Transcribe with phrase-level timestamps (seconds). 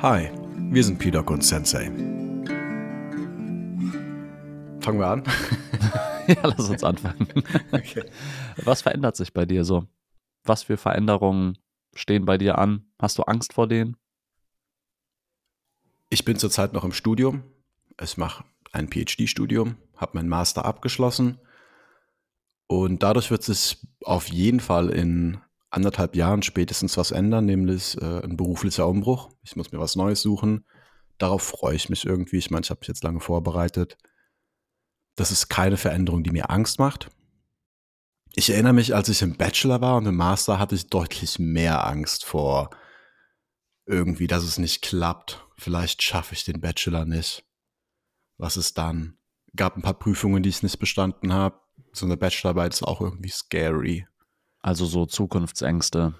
[0.00, 0.30] Hi,
[0.70, 1.86] wir sind Pidok und Sensei.
[4.80, 5.24] Fangen wir an?
[6.28, 7.26] ja, lass uns anfangen.
[7.72, 8.04] Okay.
[8.58, 9.88] Was verändert sich bei dir so?
[10.44, 11.58] Was für Veränderungen
[11.96, 12.86] stehen bei dir an?
[13.00, 13.96] Hast du Angst vor denen?
[16.10, 17.42] Ich bin zurzeit noch im Studium.
[18.00, 21.40] Ich mache ein PhD-Studium, habe meinen Master abgeschlossen
[22.68, 25.40] und dadurch wird sich auf jeden Fall in
[25.70, 29.30] anderthalb Jahren spätestens was ändern, nämlich äh, ein beruflicher Umbruch.
[29.42, 30.64] Ich muss mir was Neues suchen.
[31.18, 32.38] Darauf freue ich mich irgendwie.
[32.38, 33.98] Ich meine, ich habe mich jetzt lange vorbereitet.
[35.16, 37.10] Das ist keine Veränderung, die mir Angst macht.
[38.34, 41.86] Ich erinnere mich, als ich im Bachelor war und im Master hatte ich deutlich mehr
[41.86, 42.70] Angst vor
[43.84, 45.44] irgendwie, dass es nicht klappt.
[45.56, 47.44] Vielleicht schaffe ich den Bachelor nicht.
[48.36, 49.18] Was ist dann?
[49.56, 51.58] Gab ein paar Prüfungen, die ich nicht bestanden habe.
[51.92, 54.06] So eine Bachelorarbeit ist auch irgendwie scary.
[54.68, 56.12] Also so Zukunftsängste.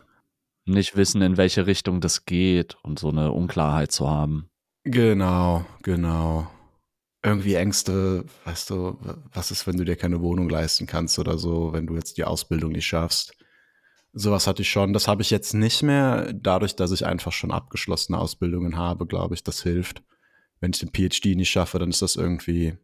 [0.65, 4.48] Nicht wissen, in welche Richtung das geht und so eine Unklarheit zu haben.
[4.84, 6.51] Genau, genau.
[7.23, 8.96] Irgendwie Ängste, weißt du,
[9.35, 12.24] was ist, wenn du dir keine Wohnung leisten kannst oder so, wenn du jetzt die
[12.24, 13.35] Ausbildung nicht schaffst.
[14.15, 14.95] Sowas hatte ich schon.
[14.95, 19.35] Das habe ich jetzt nicht mehr, dadurch, dass ich einfach schon abgeschlossene Ausbildungen habe, glaube
[19.35, 20.02] ich, das hilft.
[20.59, 22.79] Wenn ich den PhD nicht schaffe, dann ist das irgendwie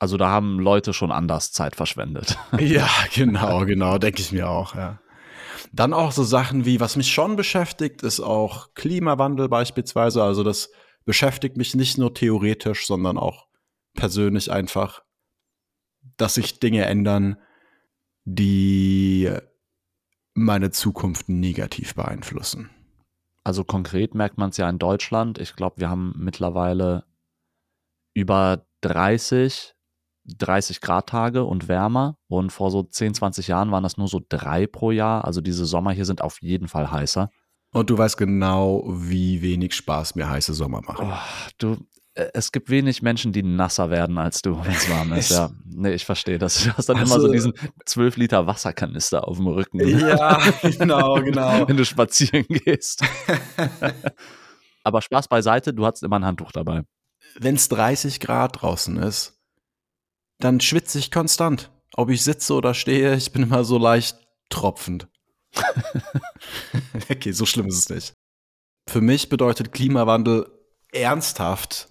[0.00, 2.36] also da haben Leute schon anders Zeit verschwendet.
[2.58, 4.98] Ja, genau, genau, denke ich mir auch, ja.
[5.72, 10.22] Dann auch so Sachen wie, was mich schon beschäftigt, ist auch Klimawandel beispielsweise.
[10.24, 10.70] Also das
[11.04, 13.46] beschäftigt mich nicht nur theoretisch, sondern auch
[13.94, 15.02] persönlich einfach,
[16.16, 17.36] dass sich Dinge ändern,
[18.24, 19.30] die
[20.34, 22.70] meine Zukunft negativ beeinflussen.
[23.44, 25.38] Also konkret merkt man es ja in Deutschland.
[25.38, 27.04] Ich glaube, wir haben mittlerweile
[28.14, 29.74] über 30
[30.24, 32.16] 30 Grad Tage und wärmer.
[32.28, 35.24] Und vor so 10, 20 Jahren waren das nur so drei pro Jahr.
[35.24, 37.30] Also diese Sommer hier sind auf jeden Fall heißer.
[37.72, 41.06] Und du weißt genau, wie wenig Spaß mir heiße Sommer machen.
[41.08, 41.76] Oh, du,
[42.14, 45.30] äh, es gibt wenig Menschen, die nasser werden als du, wenn es warm ist.
[45.40, 46.64] Ja, nee, ich verstehe das.
[46.64, 47.52] Du hast dann also, immer so diesen
[47.86, 49.86] 12 Liter Wasserkanister auf dem Rücken.
[49.86, 51.68] Ja, genau, genau.
[51.68, 53.04] wenn du spazieren gehst.
[54.84, 56.82] Aber Spaß beiseite, du hattest immer ein Handtuch dabei.
[57.38, 59.39] Wenn es 30 Grad draußen ist,
[60.40, 61.70] dann schwitze ich konstant.
[61.94, 64.16] Ob ich sitze oder stehe, ich bin immer so leicht
[64.48, 65.08] tropfend.
[67.10, 68.14] okay, so schlimm ist es nicht.
[68.88, 70.50] Für mich bedeutet Klimawandel
[70.92, 71.88] ernsthaft,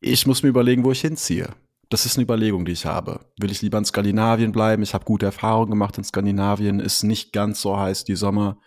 [0.00, 1.54] ich muss mir überlegen, wo ich hinziehe.
[1.88, 3.20] Das ist eine Überlegung, die ich habe.
[3.40, 4.82] Will ich lieber in Skandinavien bleiben?
[4.82, 6.80] Ich habe gute Erfahrungen gemacht in Skandinavien.
[6.80, 8.58] Ist nicht ganz so heiß die Sommer.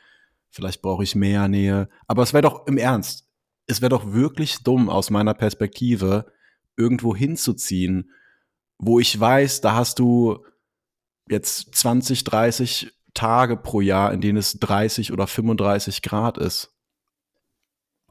[0.50, 1.88] Vielleicht brauche ich mehr Nähe.
[2.07, 3.30] Aber es wäre doch im Ernst.
[3.68, 6.25] Es wäre doch wirklich dumm aus meiner Perspektive,
[6.75, 8.12] irgendwo hinzuziehen,
[8.81, 10.44] wo ich weiß, da hast du
[11.30, 16.74] jetzt 20, 30 Tage pro Jahr, in denen es 30 oder 35 Grad ist.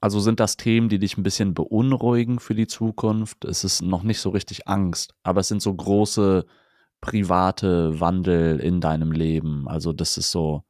[0.00, 3.44] Also sind das Themen, die dich ein bisschen beunruhigen für die Zukunft?
[3.44, 6.46] Es ist noch nicht so richtig Angst, aber es sind so große
[7.00, 9.68] private Wandel in deinem Leben.
[9.68, 10.62] Also das ist so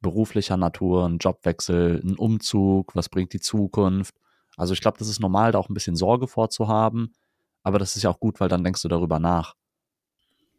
[0.00, 4.14] beruflicher Natur, ein Jobwechsel, ein Umzug, was bringt die Zukunft?
[4.56, 7.14] Also ich glaube, das ist normal, da auch ein bisschen Sorge vorzuhaben.
[7.62, 9.54] Aber das ist ja auch gut, weil dann denkst du darüber nach.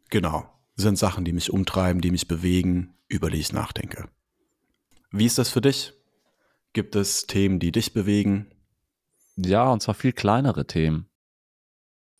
[0.10, 0.50] Genau.
[0.76, 4.10] Das sind Sachen, die mich umtreiben, die mich bewegen, über die ich nachdenke.
[5.12, 5.94] Wie ist das für dich?
[6.74, 8.48] Gibt es Themen, die dich bewegen?
[9.36, 11.08] Ja, und zwar viel kleinere Themen.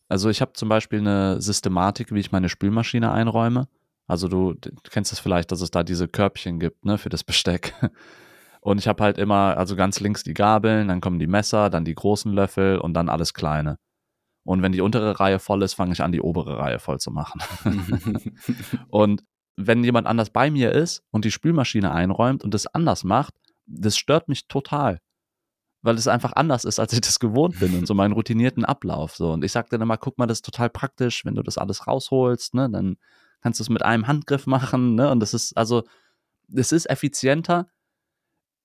[0.08, 3.68] Also ich habe zum Beispiel eine Systematik, wie ich meine Spülmaschine einräume.
[4.08, 7.10] Also du, du kennst es das vielleicht, dass es da diese Körbchen gibt, ne, für
[7.10, 7.74] das Besteck.
[8.60, 11.84] Und ich habe halt immer, also ganz links die Gabeln, dann kommen die Messer, dann
[11.84, 13.78] die großen Löffel und dann alles Kleine.
[14.44, 17.10] Und wenn die untere Reihe voll ist, fange ich an, die obere Reihe voll zu
[17.10, 17.42] machen.
[18.88, 19.24] und
[19.56, 23.34] wenn jemand anders bei mir ist und die Spülmaschine einräumt und das anders macht,
[23.66, 25.00] das stört mich total.
[25.82, 29.16] Weil es einfach anders ist, als ich das gewohnt bin und so meinen routinierten Ablauf.
[29.16, 29.32] So.
[29.32, 31.86] Und ich sage dann immer, guck mal, das ist total praktisch, wenn du das alles
[31.86, 32.96] rausholst, ne, dann
[33.40, 35.10] kannst du es mit einem Handgriff machen, ne?
[35.10, 35.84] Und das ist, also,
[36.54, 37.68] es ist effizienter,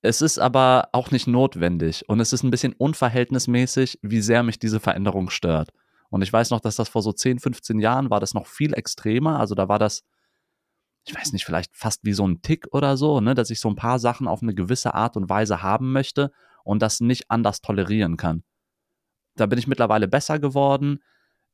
[0.06, 4.58] es ist aber auch nicht notwendig und es ist ein bisschen unverhältnismäßig, wie sehr mich
[4.58, 5.70] diese Veränderung stört.
[6.08, 8.72] Und ich weiß noch, dass das vor so 10, 15 Jahren war das noch viel
[8.74, 9.40] extremer.
[9.40, 10.04] Also da war das,
[11.04, 13.68] ich weiß nicht, vielleicht fast wie so ein Tick oder so, ne, dass ich so
[13.68, 16.30] ein paar Sachen auf eine gewisse Art und Weise haben möchte
[16.64, 18.44] und das nicht anders tolerieren kann.
[19.34, 21.00] Da bin ich mittlerweile besser geworden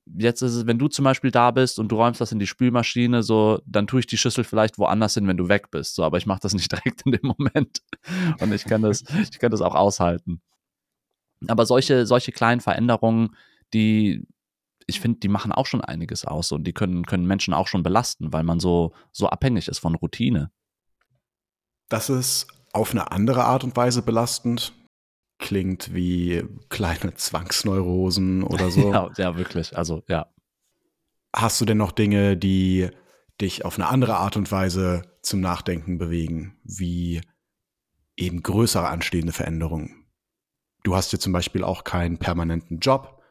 [0.06, 2.46] jetzt ist es, wenn du zum Beispiel da bist und du räumst das in die
[2.46, 5.94] Spülmaschine, so, dann tue ich die Schüssel vielleicht woanders hin, wenn du weg bist.
[5.94, 7.82] So, aber ich mache das nicht direkt in dem Moment.
[8.40, 10.40] Und ich kann das, ich kann das auch aushalten.
[11.49, 13.37] Aber solche, solche kleinen Veränderungen,
[13.75, 14.26] die,
[14.87, 17.82] ich finde, die machen auch schon einiges aus und die können, können Menschen auch schon
[17.82, 20.50] belasten, weil man so, so abhängig ist von Routine.
[21.88, 24.72] Das ist auf eine andere Art und Weise belastend.
[25.43, 28.91] Klingt wie kleine Zwangsneurosen oder so.
[28.93, 29.77] ja, ja, wirklich.
[29.77, 30.33] Also, ja.
[31.35, 32.89] Hast du denn noch Dinge, die
[33.41, 37.21] dich auf eine andere Art und Weise zum Nachdenken bewegen, wie
[38.17, 40.06] eben größere anstehende Veränderungen?
[40.85, 43.23] Du hast ja zum Beispiel auch keinen permanenten Job.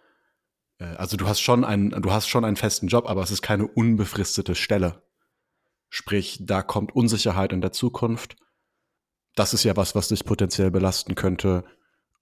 [0.79, 3.41] Äh, also du hast schon einen, du hast schon einen festen Job, aber es ist
[3.41, 5.03] keine unbefristete Stelle.
[5.89, 8.37] Sprich, da kommt Unsicherheit in der Zukunft.
[9.35, 11.63] Das ist ja was, was dich potenziell belasten könnte.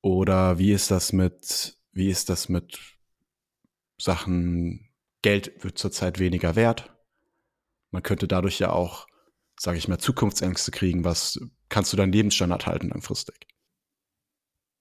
[0.01, 2.79] Oder wie ist das mit, wie ist das mit
[3.97, 4.89] Sachen,
[5.21, 6.95] Geld wird zurzeit weniger wert?
[7.91, 9.07] Man könnte dadurch ja auch,
[9.59, 11.03] sage ich mal, Zukunftsängste kriegen.
[11.03, 13.47] Was kannst du deinen Lebensstandard halten langfristig?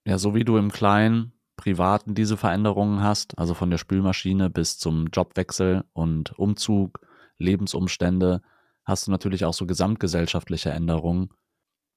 [0.04, 4.78] Ja, so wie du im Kleinen, Privaten diese Veränderungen hast, also von der Spülmaschine bis
[4.78, 7.00] zum Jobwechsel und Umzug,
[7.36, 8.42] Lebensumstände,
[8.84, 11.30] hast du natürlich auch so gesamtgesellschaftliche Änderungen,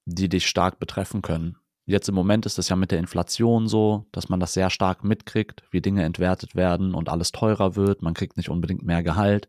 [0.04, 1.56] die dich stark betreffen können.
[1.84, 5.02] Jetzt im Moment ist es ja mit der Inflation so, dass man das sehr stark
[5.02, 8.02] mitkriegt, wie Dinge entwertet werden und alles teurer wird.
[8.02, 9.48] Man kriegt nicht unbedingt mehr Gehalt.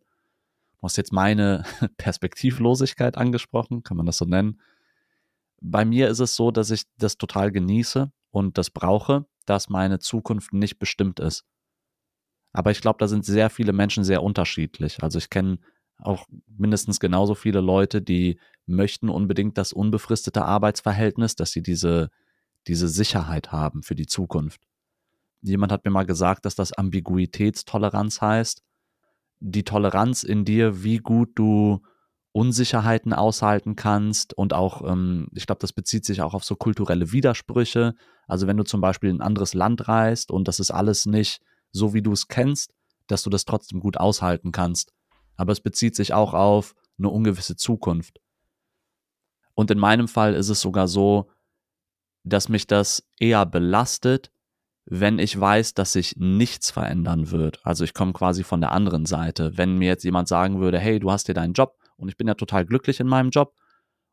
[0.80, 1.64] Du hast jetzt meine
[1.98, 4.60] Perspektivlosigkeit angesprochen, kann man das so nennen.
[5.62, 10.00] Bei mir ist es so, dass ich das total genieße und das brauche, dass meine
[10.00, 11.46] Zukunft nicht bestimmt ist.
[12.52, 15.02] Aber ich glaube, da sind sehr viele Menschen sehr unterschiedlich.
[15.04, 15.60] Also ich kenne
[16.00, 22.10] auch mindestens genauso viele Leute, die möchten unbedingt das unbefristete Arbeitsverhältnis, dass sie diese
[22.68, 24.62] diese Sicherheit haben für die Zukunft.
[25.42, 28.64] Jemand hat mir mal gesagt, dass das Ambiguitätstoleranz heißt.
[29.40, 31.82] Die Toleranz in dir, wie gut du
[32.32, 37.12] Unsicherheiten aushalten kannst und auch, ähm, ich glaube, das bezieht sich auch auf so kulturelle
[37.12, 37.94] Widersprüche.
[38.28, 41.42] Also wenn du zum Beispiel in ein anderes Land reist und das ist alles nicht
[41.72, 42.74] so, wie du es kennst,
[43.08, 44.94] dass du das trotzdem gut aushalten kannst.
[45.36, 48.20] Aber es bezieht sich auch auf eine ungewisse Zukunft.
[49.56, 51.30] Und in meinem Fall ist es sogar so,
[52.24, 54.32] dass mich das eher belastet,
[54.86, 57.60] wenn ich weiß, dass sich nichts verändern wird.
[57.64, 59.58] Also ich komme quasi von der anderen Seite.
[59.58, 62.28] Wenn mir jetzt jemand sagen würde, hey, du hast hier deinen Job und ich bin
[62.28, 63.54] ja total glücklich in meinem Job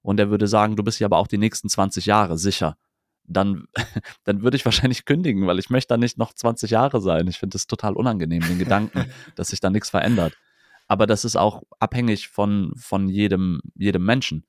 [0.02, 2.76] und der würde sagen, du bist hier aber auch die nächsten 20 Jahre sicher,
[3.24, 3.64] dann,
[4.24, 7.26] dann würde ich wahrscheinlich kündigen, weil ich möchte da nicht noch 20 Jahre sein.
[7.28, 10.34] Ich finde es total unangenehm, den Gedanken, dass sich da nichts verändert.
[10.86, 14.44] Aber das ist auch abhängig von, von jedem, jedem Menschen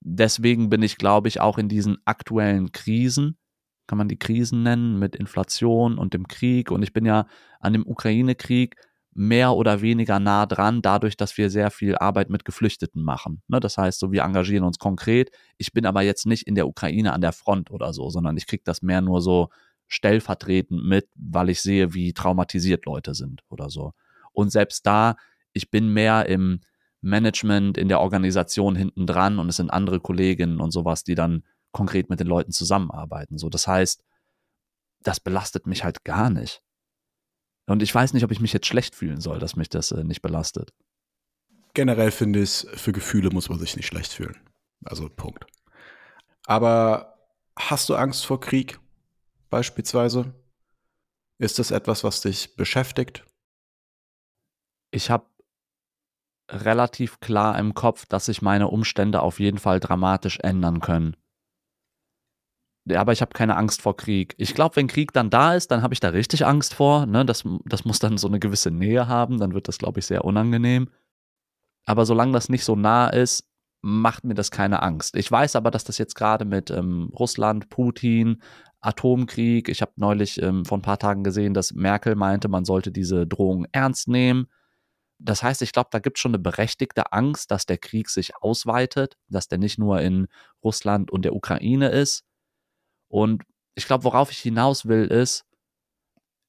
[0.00, 3.38] deswegen bin ich, glaube ich, auch in diesen aktuellen Krisen,
[3.86, 6.70] kann man die Krisen nennen, mit Inflation und dem Krieg.
[6.70, 7.26] Und ich bin ja
[7.60, 8.76] an dem Ukraine-Krieg
[9.14, 13.42] mehr oder weniger nah dran, dadurch, dass wir sehr viel Arbeit mit Geflüchteten machen.
[13.48, 15.30] Ne, das heißt, so wir engagieren uns konkret.
[15.56, 18.46] Ich bin aber jetzt nicht in der Ukraine an der Front oder so, sondern ich
[18.46, 19.48] kriege das mehr nur so
[19.88, 23.92] stellvertretend mit, weil ich sehe, wie traumatisiert Leute sind oder so.
[24.32, 25.16] Und selbst da,
[25.52, 26.60] ich bin mehr im,
[27.00, 31.44] Management in der Organisation hinten dran und es sind andere Kolleginnen und sowas, die dann
[31.72, 33.38] konkret mit den Leuten zusammenarbeiten.
[33.38, 34.04] So, das heißt,
[35.02, 36.62] das belastet mich halt gar nicht.
[37.66, 40.02] Und ich weiß nicht, ob ich mich jetzt schlecht fühlen soll, dass mich das äh,
[40.02, 40.72] nicht belastet.
[41.74, 44.36] Generell finde ich, für Gefühle muss man sich nicht schlecht fühlen.
[44.84, 45.44] Also Punkt.
[46.46, 47.18] Aber
[47.56, 48.80] hast du Angst vor Krieg
[49.50, 50.34] beispielsweise?
[51.38, 53.24] Ist das etwas, was dich beschäftigt?
[54.90, 55.26] Ich habe
[56.48, 61.16] relativ klar im Kopf, dass sich meine Umstände auf jeden Fall dramatisch ändern können.
[62.90, 64.34] Ja, aber ich habe keine Angst vor Krieg.
[64.38, 67.04] Ich glaube, wenn Krieg dann da ist, dann habe ich da richtig Angst vor.
[67.04, 67.26] Ne?
[67.26, 70.24] Das, das muss dann so eine gewisse Nähe haben, dann wird das, glaube ich, sehr
[70.24, 70.88] unangenehm.
[71.84, 73.46] Aber solange das nicht so nah ist,
[73.82, 75.16] macht mir das keine Angst.
[75.16, 78.42] Ich weiß aber, dass das jetzt gerade mit ähm, Russland, Putin,
[78.80, 82.90] Atomkrieg, ich habe neulich ähm, vor ein paar Tagen gesehen, dass Merkel meinte, man sollte
[82.90, 84.46] diese Drohung ernst nehmen.
[85.18, 88.36] Das heißt, ich glaube, da gibt es schon eine berechtigte Angst, dass der Krieg sich
[88.36, 90.28] ausweitet, dass der nicht nur in
[90.62, 92.24] Russland und der Ukraine ist.
[93.08, 93.42] Und
[93.74, 95.44] ich glaube, worauf ich hinaus will, ist,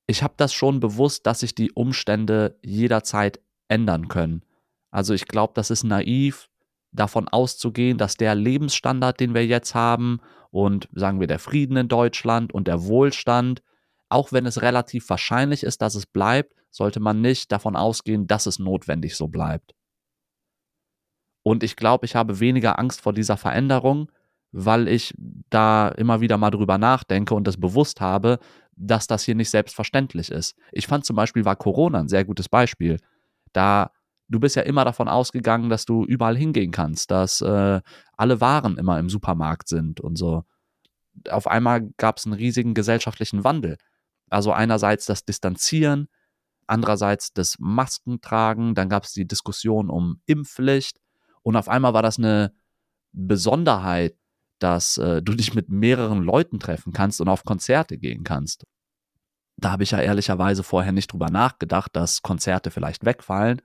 [0.08, 4.44] ich habe das schon bewusst, dass sich die Umstände jederzeit ändern können.
[4.92, 6.50] Also ich glaube, das ist naiv,
[6.92, 11.88] davon auszugehen, dass der Lebensstandard, den wir jetzt haben und sagen wir der Frieden in
[11.88, 13.62] Deutschland und der Wohlstand,
[14.10, 18.46] auch wenn es relativ wahrscheinlich ist, dass es bleibt, sollte man nicht davon ausgehen, dass
[18.46, 19.74] es notwendig so bleibt.
[21.44, 24.12] Und ich glaube, ich habe weniger Angst vor dieser Veränderung,
[24.52, 25.14] weil ich
[25.50, 28.40] da immer wieder mal drüber nachdenke und das bewusst habe,
[28.76, 30.56] dass das hier nicht selbstverständlich ist.
[30.72, 32.98] Ich fand zum Beispiel war Corona ein sehr gutes Beispiel.
[33.54, 33.92] Da
[34.30, 37.82] du bist ja immer davon ausgegangen, dass du überall hingehen kannst, dass äh,
[38.16, 40.44] alle Waren immer im Supermarkt sind und so.
[41.30, 43.78] Auf einmal gab es einen riesigen gesellschaftlichen Wandel.
[44.30, 46.08] Also einerseits das Distanzieren,
[46.70, 51.00] andererseits das Maskentragen, dann gab es die Diskussion um Impfpflicht
[51.42, 52.54] und auf einmal war das eine
[53.12, 54.16] Besonderheit,
[54.60, 58.66] dass äh, du dich mit mehreren Leuten treffen kannst und auf Konzerte gehen kannst.
[59.58, 63.62] Da habe ich ja ehrlicherweise vorher nicht drüber nachgedacht, dass Konzerte vielleicht wegfallen.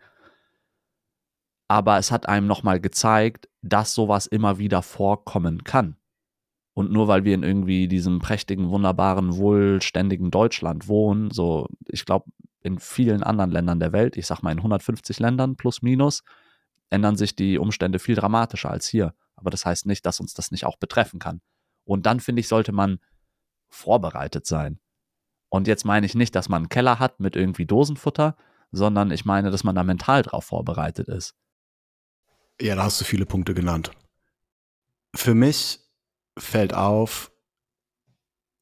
[1.69, 5.97] Aber es hat einem nochmal gezeigt, dass sowas immer wieder vorkommen kann.
[6.75, 12.27] Und nur weil wir in irgendwie diesem prächtigen, wunderbaren, wohlständigen Deutschland wohnen, so, ich glaube,
[12.65, 16.25] in vielen anderen Ländern der Welt, ich sag mal in 150 Ländern plus minus,
[16.91, 19.15] ändern sich die Umstände viel dramatischer als hier.
[19.37, 21.43] Aber das heißt nicht, dass uns das nicht auch betreffen kann.
[21.85, 22.99] Und dann finde ich, sollte man
[23.69, 24.81] vorbereitet sein.
[25.51, 28.37] Und jetzt meine ich nicht, dass man einen Keller hat mit irgendwie Dosenfutter,
[28.73, 31.37] sondern ich meine, dass man da mental drauf vorbereitet ist.
[32.61, 33.91] Ja, da hast du viele Punkte genannt.
[35.15, 35.81] Für mich
[36.39, 37.31] fällt auf,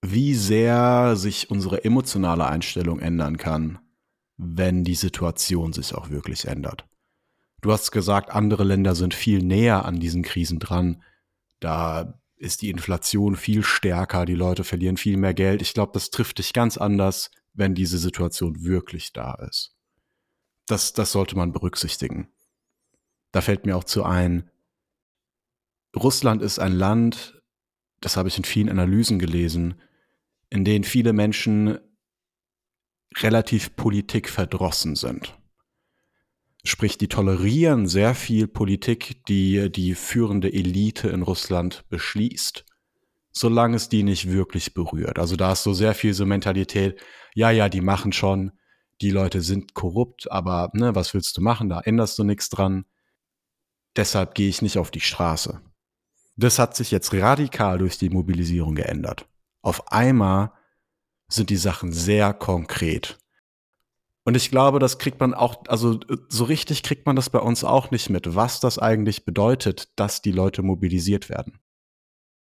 [0.04, 3.78] wie sehr sich unsere emotionale Einstellung ändern kann,
[4.36, 6.86] wenn die Situation sich auch wirklich ändert.
[7.60, 11.02] Du hast gesagt, andere Länder sind viel näher an diesen Krisen dran.
[11.60, 15.62] Da ist die Inflation viel stärker, die Leute verlieren viel mehr Geld.
[15.62, 19.76] Ich glaube, das trifft dich ganz anders, wenn diese Situation wirklich da ist.
[20.66, 22.28] Das, das sollte man berücksichtigen.
[23.30, 24.50] Da fällt mir auch zu ein,
[25.94, 27.40] Russland ist ein Land,
[28.00, 29.80] das habe ich in vielen Analysen gelesen,
[30.50, 31.78] in denen viele Menschen
[33.20, 35.38] relativ politikverdrossen sind.
[36.64, 42.64] Sprich, die tolerieren sehr viel Politik, die die führende Elite in Russland beschließt,
[43.32, 45.18] solange es die nicht wirklich berührt.
[45.18, 47.00] Also da ist so sehr viel so Mentalität,
[47.34, 48.52] ja, ja, die machen schon,
[49.00, 51.68] die Leute sind korrupt, aber ne, was willst du machen?
[51.68, 52.84] Da änderst du nichts dran.
[53.96, 55.60] Deshalb gehe ich nicht auf die Straße.
[56.36, 59.26] Das hat sich jetzt radikal durch die Mobilisierung geändert.
[59.60, 60.52] Auf einmal
[61.34, 63.18] sind die Sachen sehr konkret.
[64.24, 65.98] Und ich glaube, das kriegt man auch, also
[66.28, 70.22] so richtig kriegt man das bei uns auch nicht mit, was das eigentlich bedeutet, dass
[70.22, 71.58] die Leute mobilisiert werden.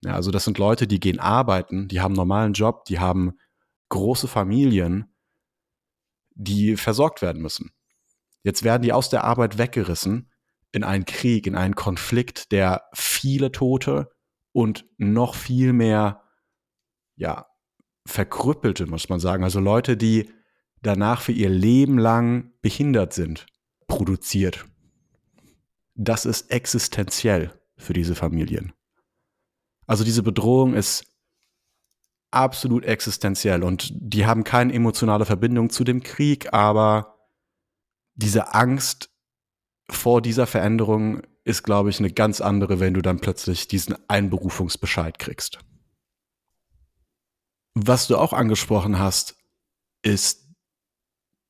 [0.04, 3.38] Ja, also das sind Leute, die gehen arbeiten, die haben einen normalen Job, die haben
[3.88, 5.14] große Familien,
[6.34, 7.72] die versorgt werden müssen.
[8.42, 10.30] Jetzt werden die aus der Arbeit weggerissen
[10.72, 14.10] in einen Krieg, in einen Konflikt, der viele Tote
[14.52, 16.22] und noch viel mehr,
[17.16, 17.46] ja,
[18.06, 19.44] Verkrüppelte, muss man sagen.
[19.44, 20.30] Also Leute, die
[20.82, 23.46] danach für ihr Leben lang behindert sind,
[23.86, 24.66] produziert.
[25.94, 28.72] Das ist existenziell für diese Familien.
[29.86, 31.06] Also diese Bedrohung ist
[32.30, 37.14] absolut existenziell und die haben keine emotionale Verbindung zu dem Krieg, aber
[38.14, 39.10] diese Angst
[39.88, 45.18] vor dieser Veränderung ist, glaube ich, eine ganz andere, wenn du dann plötzlich diesen Einberufungsbescheid
[45.18, 45.58] kriegst.
[47.74, 49.36] Was du auch angesprochen hast,
[50.02, 50.48] ist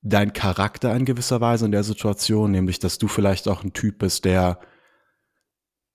[0.00, 3.98] dein Charakter in gewisser Weise in der Situation, nämlich dass du vielleicht auch ein Typ
[3.98, 4.60] bist, der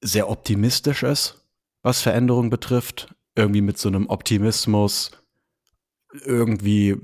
[0.01, 1.45] sehr optimistisch ist,
[1.81, 5.11] was Veränderung betrifft, irgendwie mit so einem Optimismus,
[6.25, 6.97] irgendwie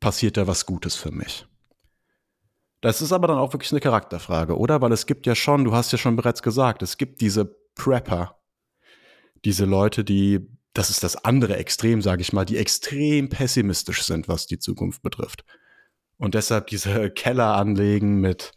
[0.00, 1.46] passiert da was Gutes für mich.
[2.80, 4.80] Das ist aber dann auch wirklich eine Charakterfrage, oder?
[4.80, 8.40] Weil es gibt ja schon, du hast ja schon bereits gesagt, es gibt diese Prepper,
[9.44, 10.48] diese Leute, die,
[10.80, 15.02] das ist das andere Extrem, sage ich mal, die extrem pessimistisch sind, was die Zukunft
[15.02, 15.44] betrifft.
[16.16, 18.52] Und deshalb diese Keller anlegen mit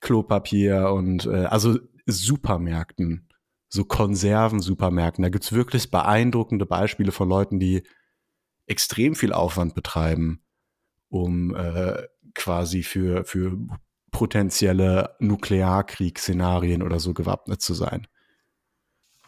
[0.00, 3.28] Klopapier und äh, also Supermärkten,
[3.68, 5.20] so Konserven-Supermärkten.
[5.20, 7.82] Da gibt's wirklich beeindruckende Beispiele von Leuten, die
[8.64, 10.42] extrem viel Aufwand betreiben,
[11.10, 12.02] um äh,
[12.34, 13.58] quasi für, für
[14.10, 18.06] potenzielle Nuklearkriegsszenarien oder so gewappnet zu sein.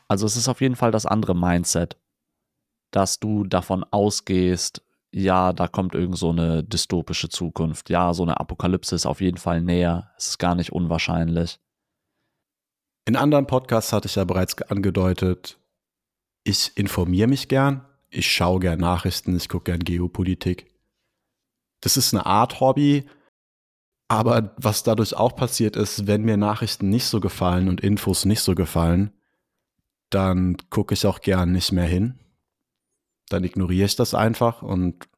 [0.08, 1.98] Also es ist auf jeden Fall das andere Mindset,
[2.94, 4.82] dass du davon ausgehst,
[5.12, 7.88] ja, da kommt irgend so eine dystopische Zukunft.
[7.88, 10.10] Ja, so eine Apokalypse ist auf jeden Fall näher.
[10.16, 11.60] Es ist gar nicht unwahrscheinlich.
[13.06, 15.58] In anderen Podcasts hatte ich ja bereits angedeutet,
[16.42, 20.74] ich informiere mich gern, ich schaue gern Nachrichten, ich gucke gern Geopolitik
[21.84, 23.04] das ist eine Art Hobby.
[24.08, 28.40] Aber was dadurch auch passiert ist, wenn mir Nachrichten nicht so gefallen und Infos nicht
[28.40, 29.12] so gefallen,
[30.10, 32.18] dann gucke ich auch gern nicht mehr hin.
[33.28, 35.08] Dann ignoriere ich das einfach und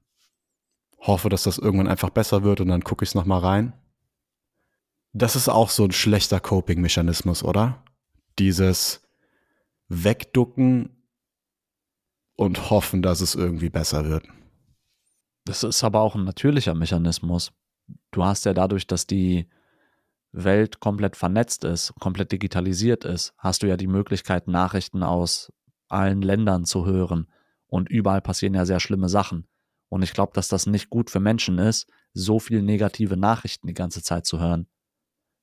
[0.98, 3.72] hoffe, dass das irgendwann einfach besser wird und dann gucke ich es nochmal rein.
[5.12, 7.82] Das ist auch so ein schlechter Coping-Mechanismus, oder?
[8.38, 9.02] Dieses
[9.88, 10.90] Wegducken
[12.36, 14.26] und hoffen, dass es irgendwie besser wird.
[15.44, 17.52] Das ist aber auch ein natürlicher Mechanismus.
[18.10, 19.48] Du hast ja dadurch, dass die
[20.32, 25.52] Welt komplett vernetzt ist, komplett digitalisiert ist, hast du ja die Möglichkeit, Nachrichten aus
[25.88, 27.28] allen Ländern zu hören.
[27.68, 29.46] Und überall passieren ja sehr schlimme Sachen.
[29.88, 33.74] Und ich glaube, dass das nicht gut für Menschen ist, so viel negative Nachrichten die
[33.74, 34.66] ganze Zeit zu hören.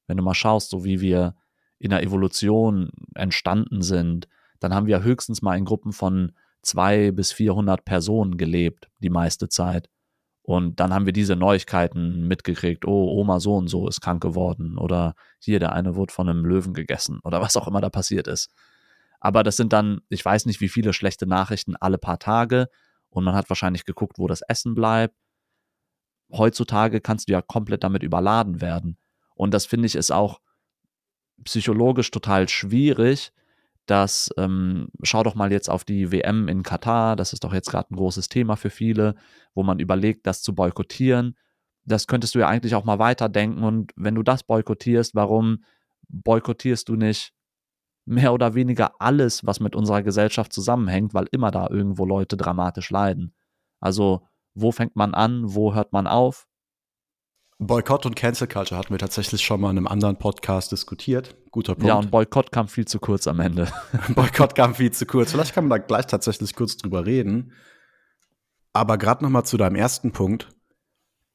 [0.08, 1.36] Wenn du mal schaust, so wie wir
[1.80, 4.28] in der Evolution entstanden sind,
[4.60, 9.50] dann haben wir höchstens mal in Gruppen von zwei bis 400 Personen gelebt, die meiste
[9.50, 9.90] Zeit.
[10.42, 12.86] Und dann haben wir diese Neuigkeiten mitgekriegt.
[12.86, 14.78] Oh, Oma so und so ist krank geworden.
[14.78, 17.20] Oder hier, der eine wurde von einem Löwen gegessen.
[17.24, 18.50] Oder was auch immer da passiert ist.
[19.24, 22.68] Aber das sind dann, ich weiß nicht, wie viele schlechte Nachrichten alle paar Tage.
[23.10, 25.16] Und man hat wahrscheinlich geguckt, wo das Essen bleibt.
[26.30, 28.98] Heutzutage kannst du ja komplett damit überladen werden.
[29.34, 30.42] Und das finde ich ist auch
[31.46, 33.32] psychologisch total schwierig,
[33.86, 37.70] dass, ähm, schau doch mal jetzt auf die WM in Katar, das ist doch jetzt
[37.70, 39.16] gerade ein großes Thema für viele,
[39.54, 41.38] wo man überlegt, das zu boykottieren.
[41.86, 45.64] Das könntest du ja eigentlich auch mal weiterdenken und wenn du das boykottierst, warum
[46.10, 47.34] boykottierst du nicht
[48.06, 52.90] mehr oder weniger alles, was mit unserer Gesellschaft zusammenhängt, weil immer da irgendwo Leute dramatisch
[52.90, 53.34] leiden.
[53.80, 56.48] Also, wo fängt man an, wo hört man auf?
[57.60, 61.36] Boykott und Cancel Culture hatten wir tatsächlich schon mal in einem anderen Podcast diskutiert.
[61.52, 61.88] Guter Punkt.
[61.88, 63.68] Ja, und Boykott kam viel zu kurz am Ende.
[64.16, 65.32] Boykott kam viel zu kurz.
[65.32, 67.54] Vielleicht kann man da gleich tatsächlich kurz drüber reden.
[68.74, 70.50] Aber gerade noch mal zu deinem ersten Punkt.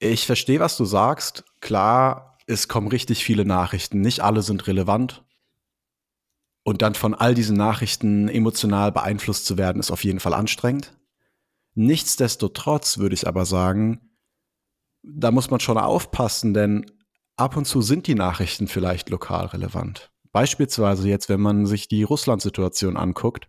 [0.01, 1.45] Ich verstehe, was du sagst.
[1.61, 4.01] Klar, es kommen richtig viele Nachrichten.
[4.01, 5.25] Nicht alle sind relevant.
[6.69, 10.93] Und dann von all diesen Nachrichten emotional beeinflusst zu werden, ist auf jeden Fall anstrengend.
[11.75, 14.11] Nichtsdestotrotz würde ich aber sagen,
[15.03, 16.85] da muss man schon aufpassen, denn
[17.37, 20.13] ab und zu sind die Nachrichten vielleicht lokal relevant.
[20.31, 23.49] Beispielsweise jetzt, wenn man sich die Russland-Situation anguckt.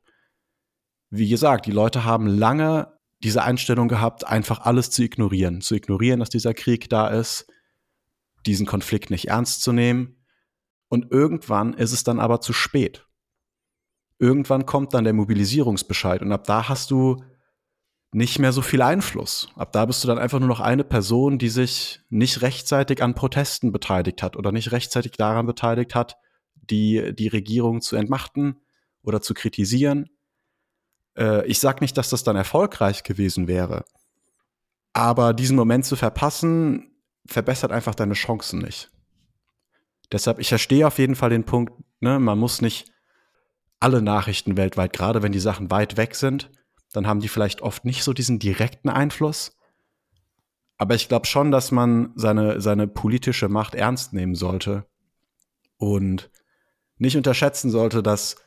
[1.09, 5.59] Wie gesagt, die Leute haben lange diese Einstellung gehabt, einfach alles zu ignorieren.
[5.59, 7.47] Zu ignorieren, dass dieser Krieg da ist,
[8.45, 10.25] diesen Konflikt nicht ernst zu nehmen.
[10.88, 13.05] Und irgendwann ist es dann aber zu spät.
[14.19, 17.23] Irgendwann kommt dann der Mobilisierungsbescheid und ab da hast du
[18.11, 19.49] nicht mehr so viel Einfluss.
[19.55, 23.15] Ab da bist du dann einfach nur noch eine Person, die sich nicht rechtzeitig an
[23.15, 26.17] Protesten beteiligt hat oder nicht rechtzeitig daran beteiligt hat,
[26.55, 28.59] die, die Regierung zu entmachten
[29.03, 30.09] oder zu kritisieren.
[31.15, 33.85] Äh, ich sage nicht, dass das dann erfolgreich gewesen wäre,
[34.93, 36.91] aber diesen Moment zu verpassen,
[37.25, 38.89] verbessert einfach deine Chancen nicht.
[40.12, 42.91] Deshalb, ich verstehe auf jeden Fall den Punkt, ne, man muss nicht
[43.79, 46.51] alle Nachrichten weltweit, gerade wenn die Sachen weit weg sind,
[46.91, 49.55] dann haben die vielleicht oft nicht so diesen direkten Einfluss.
[50.77, 54.85] Aber ich glaube schon, dass man seine, seine politische Macht ernst nehmen sollte
[55.77, 56.29] und
[56.97, 58.37] nicht unterschätzen sollte, dass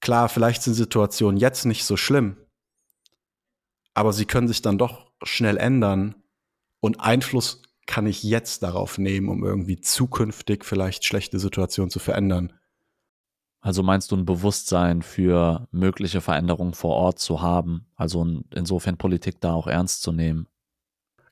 [0.00, 2.36] klar, vielleicht sind Situationen jetzt nicht so schlimm,
[3.94, 6.16] aber sie können sich dann doch schnell ändern
[6.80, 12.55] und Einfluss kann ich jetzt darauf nehmen, um irgendwie zukünftig vielleicht schlechte Situationen zu verändern.
[13.60, 17.86] Also meinst du ein Bewusstsein für mögliche Veränderungen vor Ort zu haben?
[17.96, 20.46] Also insofern Politik da auch ernst zu nehmen?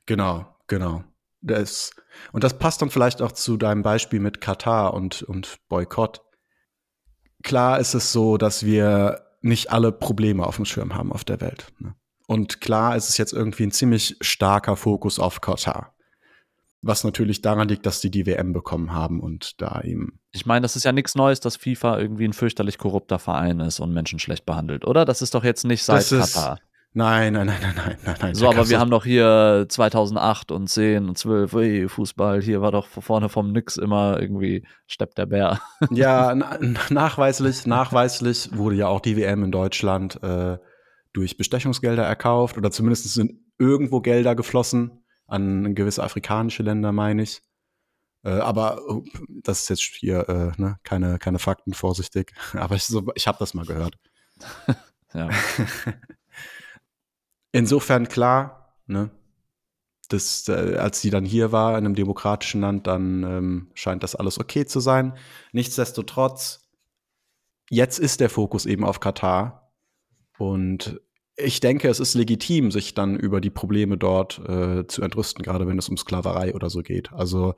[0.05, 1.03] Genau, genau.
[1.41, 1.91] Das,
[2.31, 6.21] und das passt dann vielleicht auch zu deinem Beispiel mit Katar und, und Boykott.
[7.43, 11.39] Klar ist es so, dass wir nicht alle Probleme auf dem Schirm haben auf der
[11.39, 11.67] Welt.
[11.77, 11.95] Ne?
[12.27, 15.94] Und klar ist es jetzt irgendwie ein ziemlich starker Fokus auf Katar.
[16.87, 20.19] Was natürlich daran liegt, dass die die WM bekommen haben und da eben.
[20.33, 23.79] Ich meine, das ist ja nichts Neues, dass FIFA irgendwie ein fürchterlich korrupter Verein ist
[23.79, 25.03] und Menschen schlecht behandelt, oder?
[25.03, 26.59] Das ist doch jetzt nicht seit das Katar.
[26.93, 28.35] nein, nein, nein, nein, nein, nein, nein.
[28.35, 32.71] So, aber wir haben doch hier 2008 und 10 und 12, ui, Fußball, hier war
[32.71, 35.61] doch vorne vom Nix immer irgendwie steppt der Bär.
[35.89, 36.35] Ja,
[36.91, 40.59] nachweislich, nachweislich wurde ja auch die WM in Deutschland äh,
[41.13, 47.41] durch Bestechungsgelder erkauft oder zumindest sind irgendwo Gelder geflossen an gewisse afrikanische Länder, meine ich.
[48.23, 48.81] Äh, aber
[49.29, 52.33] das ist jetzt hier äh, ne, keine, keine Fakten, vorsichtig.
[52.53, 53.97] Aber ich, so, ich habe das mal gehört.
[55.13, 55.29] ja.
[57.51, 59.11] Insofern klar, ne,
[60.09, 64.15] das, äh, als sie dann hier war in einem demokratischen Land, dann ähm, scheint das
[64.15, 65.17] alles okay zu sein.
[65.51, 66.67] Nichtsdestotrotz,
[67.69, 69.71] jetzt ist der Fokus eben auf Katar.
[70.37, 70.99] Und
[71.37, 75.67] ich denke, es ist legitim, sich dann über die Probleme dort äh, zu entrüsten, gerade
[75.67, 77.11] wenn es um Sklaverei oder so geht.
[77.11, 77.55] Also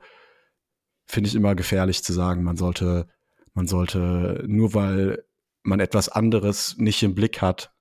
[1.06, 3.08] finde ich immer gefährlich zu sagen, man sollte,
[3.54, 5.24] man sollte, nur weil
[5.62, 7.72] man etwas anderes nicht im Blick hat,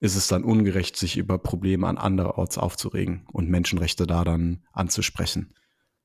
[0.00, 5.54] ist es dann ungerecht, sich über Probleme an andererorts aufzuregen und Menschenrechte da dann anzusprechen.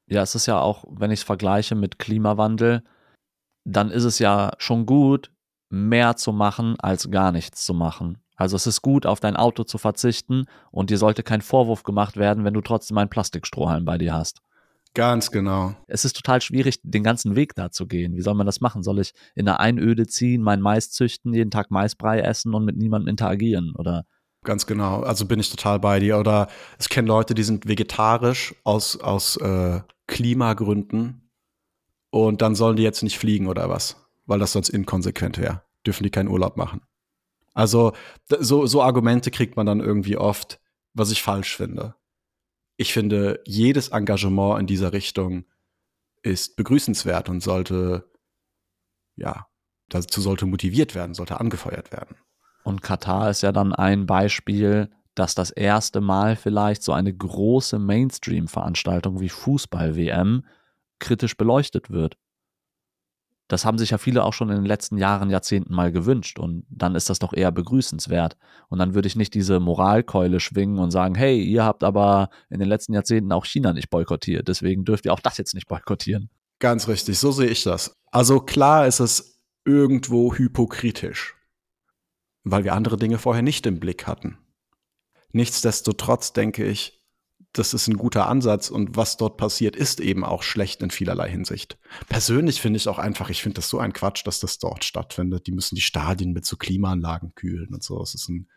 [0.08, 2.84] Ja, es ist ja auch, wenn ich es vergleiche mit Klimawandel,
[3.66, 5.32] dann ist es ja schon gut,
[5.70, 8.18] mehr zu machen, als gar nichts zu machen.
[8.42, 12.18] Also es ist gut, auf dein Auto zu verzichten und dir sollte kein Vorwurf gemacht
[12.18, 14.42] werden, wenn du trotzdem einen Plastikstrohhalm bei dir hast.
[14.96, 15.76] Ganz genau.
[15.86, 18.16] Es ist total schwierig, den ganzen Weg da zu gehen.
[18.16, 18.82] Wie soll man das machen?
[18.82, 22.78] Soll ich in der Einöde ziehen, mein Mais züchten, jeden Tag Maisbrei essen und mit
[22.78, 23.74] niemandem interagieren?
[23.78, 24.06] Oder
[24.44, 25.02] Ganz genau.
[25.02, 26.18] Also bin ich total bei dir.
[26.18, 26.48] Oder
[26.80, 31.30] ich kenne Leute, die sind vegetarisch aus, aus äh, Klimagründen
[32.10, 35.62] und dann sollen die jetzt nicht fliegen oder was, weil das sonst inkonsequent wäre.
[35.86, 36.82] Dürfen die keinen Urlaub machen.
[37.54, 37.94] Also
[38.28, 40.60] so, so Argumente kriegt man dann irgendwie oft,
[40.94, 41.96] was ich falsch finde.
[42.78, 45.46] Ich finde, jedes Engagement in dieser Richtung
[46.24, 48.10] ist begrüßenswert und sollte,
[49.16, 49.48] ja,
[49.90, 52.16] dazu sollte motiviert werden, sollte angefeuert werden.
[52.64, 57.80] Und Katar ist ja dann ein Beispiel, dass das erste Mal vielleicht so eine große
[57.80, 60.46] Mainstream-Veranstaltung wie Fußball-WM
[61.00, 62.18] kritisch beleuchtet wird.
[63.52, 66.66] Das haben sich ja viele auch schon in den letzten Jahren, Jahrzehnten mal gewünscht und
[66.70, 68.38] dann ist das doch eher begrüßenswert.
[68.70, 72.60] Und dann würde ich nicht diese Moralkeule schwingen und sagen, hey, ihr habt aber in
[72.60, 76.30] den letzten Jahrzehnten auch China nicht boykottiert, deswegen dürft ihr auch das jetzt nicht boykottieren.
[76.60, 77.94] Ganz richtig, so sehe ich das.
[78.10, 81.36] Also klar ist es irgendwo hypokritisch,
[82.46, 84.38] weil wir andere Dinge vorher nicht im Blick hatten.
[85.34, 87.01] Nichtsdestotrotz denke ich,
[87.54, 91.30] das ist ein guter Ansatz und was dort passiert, ist eben auch schlecht in vielerlei
[91.30, 91.78] Hinsicht.
[92.08, 95.48] Persönlich finde ich auch einfach, ich finde das so ein Quatsch, dass das dort stattfindet.
[95.48, 98.00] Die müssen die Stadien mit so Klimaanlagen kühlen und so.
[98.00, 98.48] Das ist ein,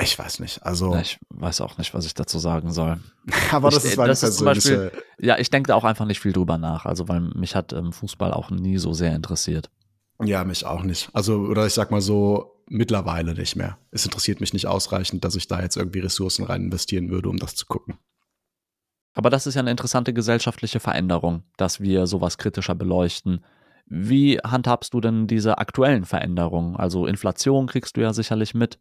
[0.00, 0.64] ich weiß nicht.
[0.64, 2.98] Also ich weiß auch nicht, was ich dazu sagen soll.
[3.52, 4.90] Aber das ich, ist meine das ist zum persönliche.
[4.90, 6.86] Beispiel, ja, ich denke da auch einfach nicht viel drüber nach.
[6.86, 9.70] Also weil mich hat ähm, Fußball auch nie so sehr interessiert.
[10.24, 11.08] ja, mich auch nicht.
[11.12, 13.78] Also, oder ich sag mal so, mittlerweile nicht mehr.
[13.90, 17.36] Es interessiert mich nicht ausreichend, dass ich da jetzt irgendwie Ressourcen rein investieren würde, um
[17.36, 17.98] das zu gucken.
[19.14, 23.44] Aber das ist ja eine interessante gesellschaftliche Veränderung, dass wir sowas kritischer beleuchten.
[23.86, 26.76] Wie handhabst du denn diese aktuellen Veränderungen?
[26.76, 28.78] Also Inflation kriegst du ja sicherlich mit,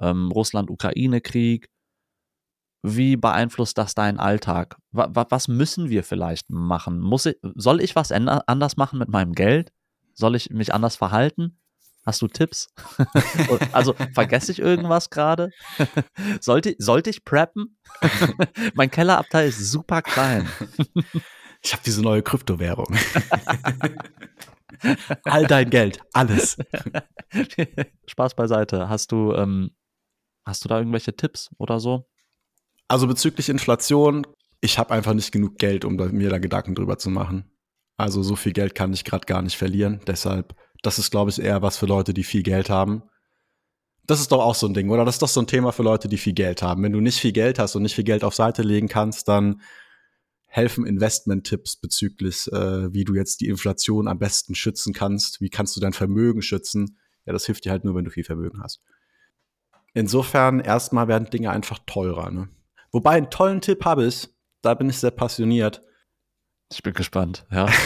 [0.00, 1.68] ähm, Russland-Ukraine-Krieg.
[2.82, 4.76] Wie beeinflusst das deinen Alltag?
[4.90, 6.98] Wa was müssen wir vielleicht machen?
[6.98, 9.72] Muss ich, soll ich was anders machen mit meinem Geld?
[10.14, 11.58] Soll ich mich anders verhalten?
[12.06, 12.68] Hast du Tipps?
[13.72, 15.50] also vergesse ich irgendwas gerade?
[16.40, 17.78] sollte, sollte ich preppen?
[18.74, 20.48] mein Kellerabteil ist super klein.
[21.62, 22.86] Ich habe diese neue Kryptowährung.
[25.24, 26.56] All dein Geld, alles.
[28.06, 28.88] Spaß beiseite.
[28.88, 29.72] Hast du, ähm,
[30.46, 32.08] hast du da irgendwelche Tipps oder so?
[32.88, 34.26] Also bezüglich Inflation,
[34.62, 37.50] ich habe einfach nicht genug Geld, um mir da Gedanken drüber zu machen.
[37.98, 40.00] Also so viel Geld kann ich gerade gar nicht verlieren.
[40.06, 43.02] Deshalb, das ist, glaube ich, eher was für Leute, die viel Geld haben.
[44.06, 45.04] Das ist doch auch so ein Ding, oder?
[45.04, 46.82] Das ist doch so ein Thema für Leute, die viel Geld haben.
[46.82, 49.60] Wenn du nicht viel Geld hast und nicht viel Geld auf Seite legen kannst, dann
[50.46, 55.40] helfen Investment-Tipps bezüglich, äh, wie du jetzt die Inflation am besten schützen kannst.
[55.40, 56.98] Wie kannst du dein Vermögen schützen?
[57.24, 58.80] Ja, das hilft dir halt nur, wenn du viel Vermögen hast.
[59.94, 62.30] Insofern, erstmal werden Dinge einfach teurer.
[62.30, 62.48] Ne?
[62.90, 64.28] Wobei, einen tollen Tipp habe ich,
[64.62, 65.82] da bin ich sehr passioniert.
[66.72, 67.68] Ich bin gespannt, ja.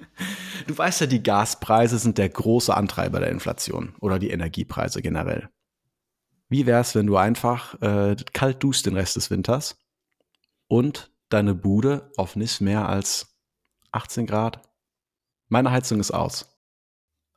[0.62, 5.48] du weißt ja, die Gaspreise sind der große Antreiber der Inflation oder die Energiepreise generell.
[6.48, 9.78] Wie wär's, wenn du einfach äh, kalt duschst den Rest des Winters
[10.68, 13.34] und deine Bude auf nicht mehr als
[13.92, 14.60] 18 Grad?
[15.48, 16.58] Meine Heizung ist aus.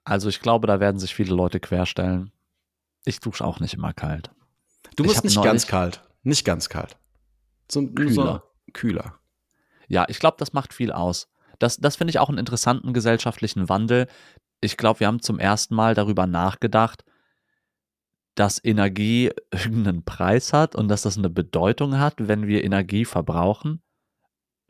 [0.04, 2.32] Also ich glaube, da werden sich viele Leute querstellen.
[3.06, 4.32] Ich dusche auch nicht immer kalt.
[4.96, 6.02] Du musst nicht ganz kalt.
[6.24, 6.98] Nicht ganz kalt.
[7.70, 8.44] So, Kühler.
[8.46, 9.20] So kühler.
[9.88, 11.28] Ja, ich glaube, das macht viel aus.
[11.60, 14.08] Das, das finde ich auch einen interessanten gesellschaftlichen Wandel.
[14.62, 17.04] Ich glaube, wir haben zum ersten Mal darüber nachgedacht,
[18.36, 23.82] dass Energie irgendeinen Preis hat und dass das eine Bedeutung hat, wenn wir Energie verbrauchen.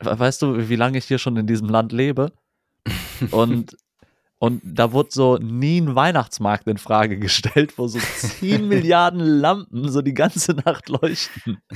[0.00, 2.32] We- Weißt du, wie lange ich hier schon in diesem Land lebe?
[3.30, 3.76] Und,
[4.38, 9.88] und da wurde so nie ein Weihnachtsmarkt in Frage gestellt, wo so 10 Milliarden Lampen
[9.90, 11.58] so die ganze Nacht leuchten.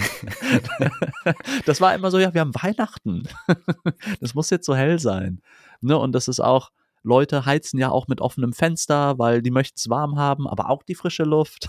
[1.65, 3.25] Das war immer so, ja, wir haben Weihnachten.
[4.21, 5.41] Das muss jetzt so hell sein.
[5.81, 5.97] Ne?
[5.97, 6.71] Und das ist auch,
[7.03, 10.83] Leute heizen ja auch mit offenem Fenster, weil die möchten es warm haben, aber auch
[10.83, 11.69] die frische Luft.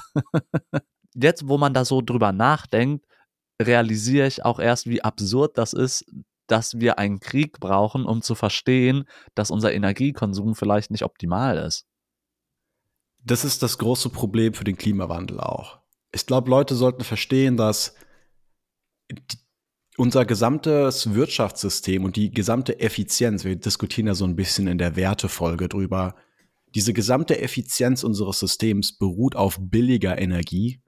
[1.13, 3.05] Jetzt, wo man da so drüber nachdenkt,
[3.61, 6.05] realisiere ich auch erst, wie absurd das ist,
[6.51, 11.87] dass wir einen Krieg brauchen, um zu verstehen, dass unser Energiekonsum vielleicht nicht optimal ist.
[13.23, 15.79] Das ist das große Problem für den Klimawandel auch.
[16.11, 17.95] Ich glaube, Leute sollten verstehen, dass
[19.97, 24.95] unser gesamtes Wirtschaftssystem und die gesamte Effizienz, wir diskutieren ja so ein bisschen in der
[24.95, 26.15] Wertefolge drüber,
[26.73, 30.80] diese gesamte Effizienz unseres Systems beruht auf billiger Energie.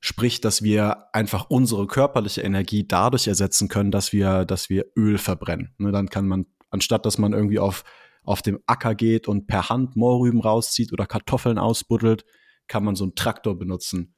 [0.00, 5.18] Sprich, dass wir einfach unsere körperliche Energie dadurch ersetzen können, dass wir, dass wir Öl
[5.18, 5.74] verbrennen.
[5.78, 7.84] Ne, dann kann man, anstatt dass man irgendwie auf,
[8.22, 12.24] auf dem Acker geht und per Hand Mohrrüben rauszieht oder Kartoffeln ausbuddelt,
[12.68, 14.14] kann man so einen Traktor benutzen.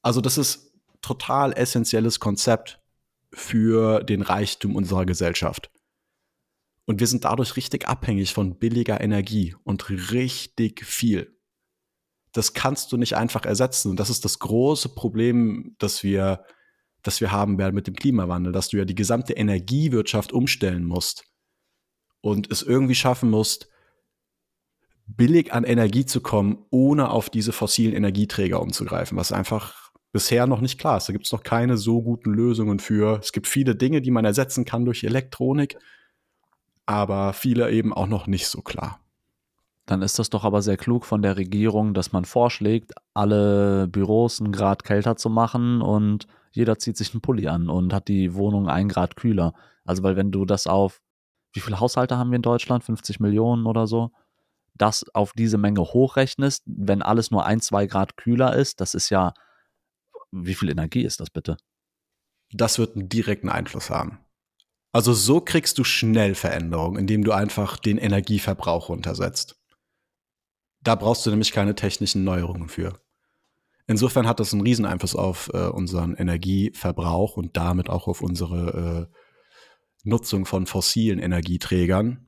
[0.00, 2.80] Also das ist total essentielles Konzept
[3.32, 5.70] für den Reichtum unserer Gesellschaft.
[6.86, 11.36] Und wir sind dadurch richtig abhängig von billiger Energie und richtig viel.
[12.32, 13.90] Das kannst du nicht einfach ersetzen.
[13.90, 16.44] Und das ist das große Problem, das wir,
[17.02, 21.24] das wir haben werden mit dem Klimawandel, dass du ja die gesamte Energiewirtschaft umstellen musst
[22.20, 23.68] und es irgendwie schaffen musst,
[25.06, 30.60] billig an Energie zu kommen, ohne auf diese fossilen Energieträger umzugreifen, was einfach bisher noch
[30.60, 31.08] nicht klar ist.
[31.08, 33.18] Da gibt es noch keine so guten Lösungen für.
[33.20, 35.78] Es gibt viele Dinge, die man ersetzen kann durch Elektronik,
[36.86, 38.99] aber viele eben auch noch nicht so klar.
[39.86, 44.40] Dann ist das doch aber sehr klug von der Regierung, dass man vorschlägt, alle Büros
[44.40, 48.34] einen Grad kälter zu machen und jeder zieht sich einen Pulli an und hat die
[48.34, 49.52] Wohnung ein Grad kühler.
[49.84, 51.00] Also, weil wenn du das auf,
[51.52, 52.84] wie viele Haushalte haben wir in Deutschland?
[52.84, 54.10] 50 Millionen oder so?
[54.74, 59.10] Das auf diese Menge hochrechnest, wenn alles nur ein, zwei Grad kühler ist, das ist
[59.10, 59.32] ja,
[60.30, 61.56] wie viel Energie ist das bitte?
[62.52, 64.18] Das wird einen direkten Einfluss haben.
[64.92, 69.59] Also so kriegst du schnell Veränderungen, indem du einfach den Energieverbrauch runtersetzt.
[70.82, 72.98] Da brauchst du nämlich keine technischen Neuerungen für.
[73.86, 79.16] Insofern hat das einen Rieseneinfluss auf äh, unseren Energieverbrauch und damit auch auf unsere äh,
[80.04, 82.26] Nutzung von fossilen Energieträgern.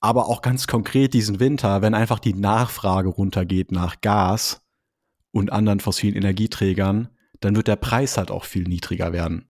[0.00, 4.62] Aber auch ganz konkret diesen Winter, wenn einfach die Nachfrage runtergeht nach Gas
[5.32, 7.08] und anderen fossilen Energieträgern,
[7.40, 9.50] dann wird der Preis halt auch viel niedriger werden.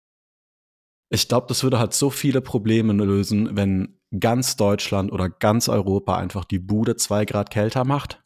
[1.10, 6.16] Ich glaube, das würde halt so viele Probleme lösen, wenn ganz Deutschland oder ganz Europa
[6.18, 8.24] einfach die Bude zwei Grad kälter macht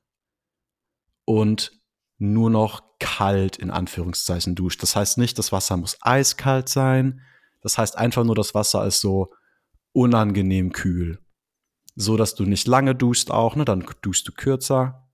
[1.26, 1.82] und
[2.18, 4.82] nur noch kalt in Anführungszeichen duscht.
[4.84, 7.22] Das heißt nicht, das Wasser muss eiskalt sein.
[7.62, 9.34] Das heißt einfach nur, das Wasser ist so
[9.94, 11.20] unangenehm kühl.
[11.96, 13.66] So dass du nicht lange duschst auch, ne?
[13.66, 15.12] Dann duschst du kürzer.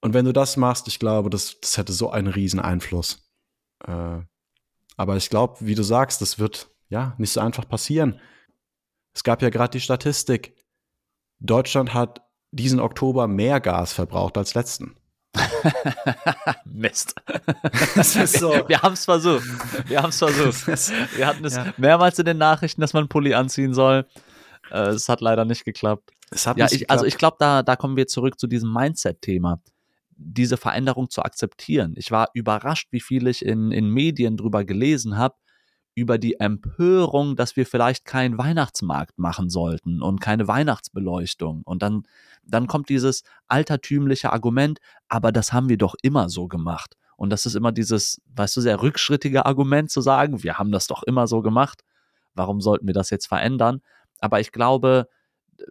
[0.00, 3.28] Und wenn du das machst, ich glaube, das, das hätte so einen riesen Einfluss.
[3.84, 4.20] Äh,
[4.96, 8.20] aber ich glaube, wie du sagst, das wird ja nicht so einfach passieren.
[9.18, 10.54] Es gab ja gerade die Statistik.
[11.40, 12.20] Deutschland hat
[12.52, 14.94] diesen Oktober mehr Gas verbraucht als letzten.
[16.64, 17.16] Mist.
[17.96, 18.52] So.
[18.68, 19.88] Wir haben es versucht.
[19.88, 20.68] Wir haben es versucht.
[21.16, 21.74] Wir hatten es ja.
[21.78, 24.06] mehrmals in den Nachrichten, dass man einen Pulli anziehen soll.
[24.70, 26.12] Äh, es hat leider nicht geklappt.
[26.30, 26.92] Es hat ja, nicht ich, geklappt.
[26.92, 29.60] Also ich glaube, da, da kommen wir zurück zu diesem Mindset-Thema.
[30.16, 31.94] Diese Veränderung zu akzeptieren.
[31.96, 35.34] Ich war überrascht, wie viel ich in, in Medien drüber gelesen habe,
[35.98, 41.62] über die Empörung, dass wir vielleicht keinen Weihnachtsmarkt machen sollten und keine Weihnachtsbeleuchtung.
[41.64, 42.04] Und dann,
[42.44, 46.94] dann kommt dieses altertümliche Argument, aber das haben wir doch immer so gemacht.
[47.16, 50.86] Und das ist immer dieses, weißt du, sehr rückschrittige Argument zu sagen, wir haben das
[50.86, 51.82] doch immer so gemacht.
[52.34, 53.80] Warum sollten wir das jetzt verändern?
[54.20, 55.08] Aber ich glaube,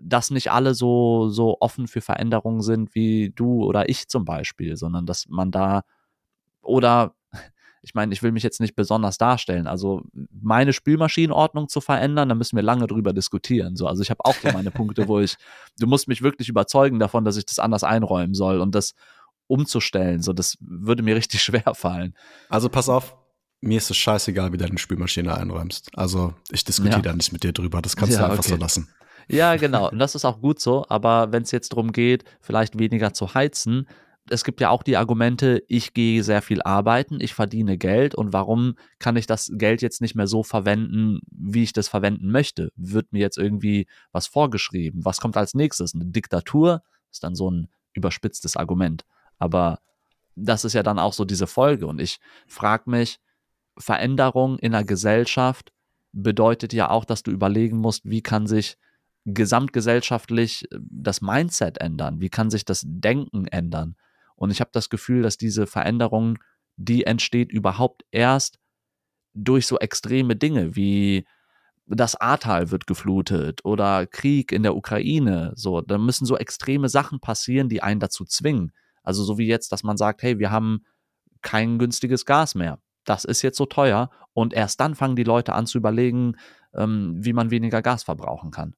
[0.02, 4.76] dass nicht alle so, so offen für Veränderungen sind wie du oder ich zum Beispiel,
[4.76, 5.84] sondern dass man da
[6.62, 7.16] oder
[7.88, 9.66] ich meine, ich will mich jetzt nicht besonders darstellen.
[9.66, 13.78] Also meine Spülmaschinenordnung zu verändern, da müssen wir lange drüber diskutieren.
[13.78, 15.38] So, also ich habe auch so meine Punkte, wo ich,
[15.80, 18.94] du musst mich wirklich überzeugen davon, dass ich das anders einräumen soll und das
[19.48, 20.22] umzustellen.
[20.22, 22.14] So, das würde mir richtig schwer fallen.
[22.50, 23.16] Also pass auf,
[23.62, 25.90] mir ist es scheißegal, wie du deine Spülmaschine einräumst.
[25.96, 27.04] Also ich diskutiere ja.
[27.04, 27.82] da nicht mit dir drüber.
[27.82, 28.50] Das kannst ja, du einfach okay.
[28.50, 28.90] so lassen.
[29.30, 29.90] Ja, genau.
[29.90, 30.86] Und das ist auch gut so.
[30.90, 33.88] Aber wenn es jetzt darum geht, vielleicht weniger zu heizen,
[34.30, 38.34] es gibt ja auch die Argumente, ich gehe sehr viel arbeiten, ich verdiene Geld und
[38.34, 42.72] warum kann ich das Geld jetzt nicht mehr so verwenden, wie ich das verwenden möchte?
[42.76, 45.06] Wird mir jetzt irgendwie was vorgeschrieben?
[45.06, 45.94] Was kommt als nächstes?
[45.94, 46.84] Eine Diktatur?
[47.12, 49.06] Ist dann so ein überspitztes Argument.
[49.40, 49.80] Aber
[50.36, 51.88] das ist ja dann auch so diese Folge.
[51.88, 53.20] Und ich frage mich,
[53.78, 55.72] Veränderung in der Gesellschaft
[56.12, 58.78] bedeutet ja auch, dass du überlegen musst, wie kann sich
[59.26, 62.22] gesamtgesellschaftlich das Mindset ändern?
[62.22, 63.96] Wie kann sich das Denken ändern?
[64.38, 66.38] Und ich habe das Gefühl, dass diese Veränderung,
[66.78, 68.60] die entsteht überhaupt erst
[69.34, 71.28] durch so extreme Dinge wie
[71.88, 75.54] das Ahrtal wird geflutet oder Krieg in der Ukraine.
[75.56, 78.74] So, da müssen so extreme Sachen passieren, die einen dazu zwingen.
[79.04, 80.86] Also so wie jetzt, dass man sagt, hey, wir haben
[81.42, 82.80] kein günstiges Gas mehr.
[83.06, 84.10] Das ist jetzt so teuer.
[84.34, 86.36] Und erst dann fangen die Leute an zu überlegen,
[86.74, 88.76] ähm, wie man weniger Gas verbrauchen kann.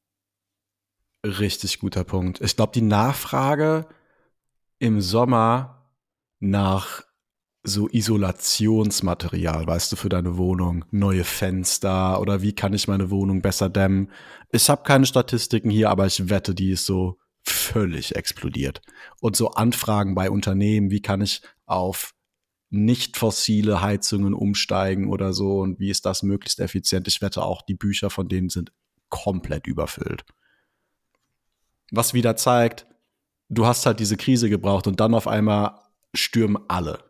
[1.26, 2.39] Richtig guter Punkt.
[2.41, 3.88] Ich glaube, die Nachfrage
[4.80, 5.86] im Sommer
[6.39, 7.04] nach
[7.63, 13.42] so Isolationsmaterial, weißt du, für deine Wohnung, neue Fenster oder wie kann ich meine Wohnung
[13.42, 14.12] besser dämmen.
[14.52, 18.82] Ich habe keine Statistiken hier, aber ich wette, die ist so völlig explodiert.
[19.20, 22.13] Und so Anfragen bei Unternehmen, wie kann ich auf
[22.70, 27.08] nicht fossile Heizungen umsteigen oder so und wie ist das möglichst effizient?
[27.08, 28.72] Ich wette auch, die Bücher von denen sind
[29.10, 30.24] komplett überfüllt.
[31.92, 32.86] Was wieder zeigt,
[33.49, 35.79] du hast halt diese Krise gebraucht und dann auf einmal
[36.13, 37.03] stürmen alle.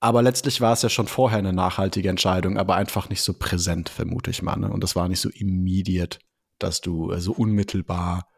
[0.00, 3.88] Aber letztlich war es ja schon vorher eine nachhaltige Entscheidung, aber einfach nicht so präsent,
[3.88, 4.56] vermute ich mal.
[4.56, 4.70] Ne?
[4.70, 6.18] Und das war nicht so immediate,
[6.58, 8.28] dass du äh, so unmittelbar,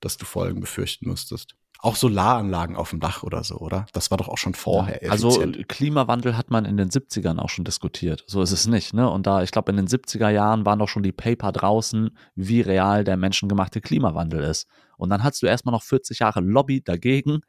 [0.00, 1.56] dass du Folgen befürchten musstest.
[1.80, 3.86] Auch Solaranlagen auf dem Dach oder so, oder?
[3.92, 5.00] Das war doch auch schon vorher.
[5.00, 5.30] Ja, also
[5.68, 8.24] Klimawandel hat man in den 70ern auch schon diskutiert.
[8.26, 9.08] So ist es nicht, ne?
[9.08, 12.62] Und da, ich glaube, in den 70er Jahren waren doch schon die Paper draußen, wie
[12.62, 14.66] real der menschengemachte Klimawandel ist.
[14.96, 17.42] Und dann hattest du erstmal noch 40 Jahre Lobby dagegen.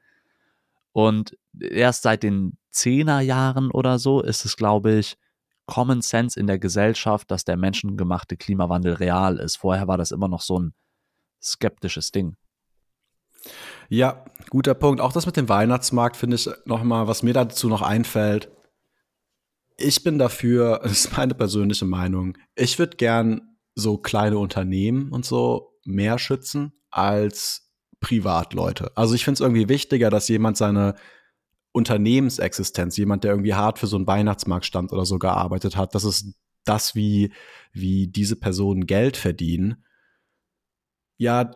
[0.91, 5.17] Und erst seit den 10er Jahren oder so ist es, glaube ich,
[5.65, 9.57] Common Sense in der Gesellschaft, dass der menschengemachte Klimawandel real ist.
[9.57, 10.73] Vorher war das immer noch so ein
[11.41, 12.35] skeptisches Ding.
[13.89, 15.01] Ja, guter Punkt.
[15.01, 18.51] Auch das mit dem Weihnachtsmarkt finde ich nochmal, was mir dazu noch einfällt.
[19.77, 25.25] Ich bin dafür, das ist meine persönliche Meinung, ich würde gern so kleine Unternehmen und
[25.25, 28.91] so mehr schützen als Privatleute.
[28.95, 30.95] Also ich finde es irgendwie wichtiger, dass jemand seine
[31.71, 36.35] Unternehmensexistenz, jemand, der irgendwie hart für so einen Weihnachtsmarktstand oder so gearbeitet hat, das ist
[36.65, 37.33] das, wie,
[37.71, 39.83] wie diese Personen Geld verdienen.
[41.17, 41.51] Ja,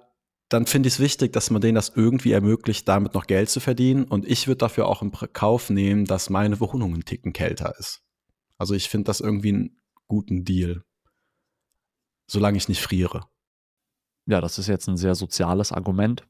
[0.54, 3.60] dann finde ich es wichtig, dass man denen das irgendwie ermöglicht, damit noch Geld zu
[3.60, 4.04] verdienen.
[4.04, 8.04] Und ich würde dafür auch in Kauf nehmen, dass meine Wohnung einen Ticken kälter ist.
[8.60, 10.84] Also ich finde das irgendwie einen guten Deal.
[12.28, 13.28] Solange ich nicht friere.
[14.28, 16.24] Ja, das ist jetzt ein sehr soziales Argument.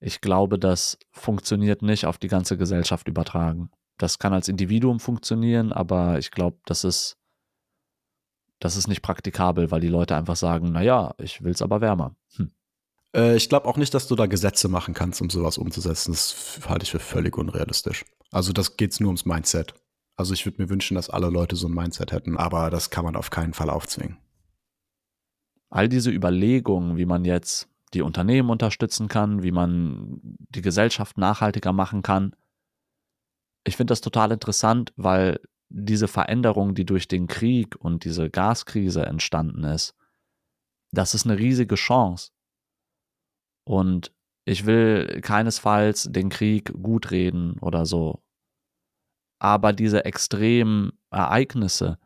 [0.00, 3.70] Ich glaube, das funktioniert nicht auf die ganze Gesellschaft übertragen.
[3.98, 7.18] Das kann als Individuum funktionieren, aber ich glaube, das ist,
[8.60, 12.16] das ist nicht praktikabel, weil die Leute einfach sagen, naja, ich will es aber wärmer.
[12.36, 12.50] Hm.
[13.14, 16.12] Äh, ich glaube auch nicht, dass du da Gesetze machen kannst, um sowas umzusetzen.
[16.12, 18.04] Das halte ich für völlig unrealistisch.
[18.30, 19.74] Also das geht nur ums Mindset.
[20.16, 23.04] Also ich würde mir wünschen, dass alle Leute so ein Mindset hätten, aber das kann
[23.04, 24.16] man auf keinen Fall aufzwingen.
[25.68, 31.72] All diese Überlegungen, wie man jetzt die Unternehmen unterstützen kann, wie man die Gesellschaft nachhaltiger
[31.72, 32.34] machen kann.
[33.64, 39.04] Ich finde das total interessant, weil diese Veränderung, die durch den Krieg und diese Gaskrise
[39.04, 39.94] entstanden ist,
[40.92, 42.30] das ist eine riesige Chance.
[43.66, 44.12] Und
[44.44, 48.22] ich will keinesfalls den Krieg gut reden oder so.
[49.38, 51.98] Aber diese extremen Ereignisse,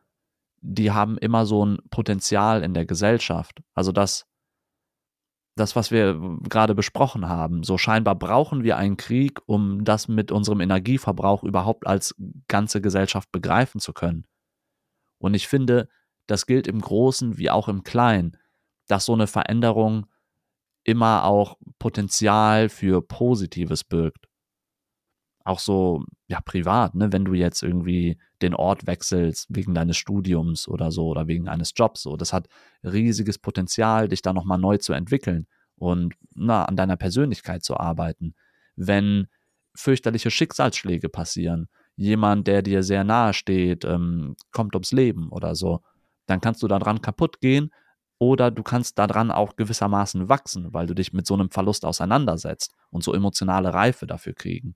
[0.62, 3.62] die haben immer so ein Potenzial in der Gesellschaft.
[3.74, 4.26] Also das,
[5.56, 7.62] das, was wir gerade besprochen haben.
[7.62, 12.14] So scheinbar brauchen wir einen Krieg, um das mit unserem Energieverbrauch überhaupt als
[12.48, 14.26] ganze Gesellschaft begreifen zu können.
[15.18, 15.88] Und ich finde,
[16.26, 18.38] das gilt im Großen wie auch im Kleinen,
[18.86, 20.06] dass so eine Veränderung
[20.90, 24.26] immer auch Potenzial für Positives birgt.
[25.44, 30.68] Auch so, ja, privat, ne, wenn du jetzt irgendwie den Ort wechselst wegen deines Studiums
[30.68, 32.48] oder so oder wegen eines Jobs, so, das hat
[32.84, 38.34] riesiges Potenzial, dich da nochmal neu zu entwickeln und na, an deiner Persönlichkeit zu arbeiten.
[38.76, 39.28] Wenn
[39.74, 45.80] fürchterliche Schicksalsschläge passieren, jemand, der dir sehr nahe steht, ähm, kommt ums Leben oder so,
[46.26, 47.70] dann kannst du daran kaputt gehen,
[48.20, 52.74] oder du kannst daran auch gewissermaßen wachsen, weil du dich mit so einem Verlust auseinandersetzt
[52.90, 54.74] und so emotionale Reife dafür kriegen.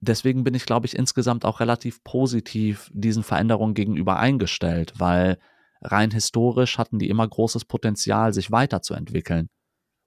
[0.00, 5.38] Deswegen bin ich, glaube ich, insgesamt auch relativ positiv diesen Veränderungen gegenüber eingestellt, weil
[5.82, 9.48] rein historisch hatten die immer großes Potenzial, sich weiterzuentwickeln.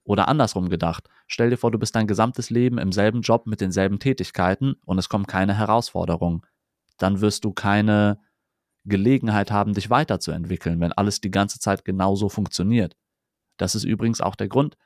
[0.04, 3.62] Oder andersrum gedacht, stell dir vor, du bist dein gesamtes Leben im selben Job mit
[3.62, 6.41] denselben Tätigkeiten und es kommen keine Herausforderungen.
[6.97, 8.19] Dann wirst du keine
[8.88, 12.95] Gelegenheit haben, dich weiterzuentwickeln, wenn alles die ganze Zeit genauso funktioniert.
[13.58, 14.78] Das ist übrigens auch der Grund,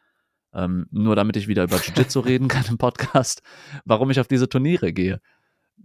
[0.54, 3.42] ähm, nur damit ich wieder über Jiu-Jitsu reden kann im Podcast,
[3.86, 5.22] warum ich auf diese Turniere gehe.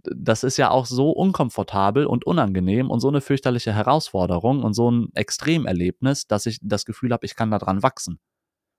[0.03, 4.91] Das ist ja auch so unkomfortabel und unangenehm und so eine fürchterliche Herausforderung und so
[4.91, 8.19] ein Extremerlebnis, dass ich das Gefühl habe, ich kann daran wachsen.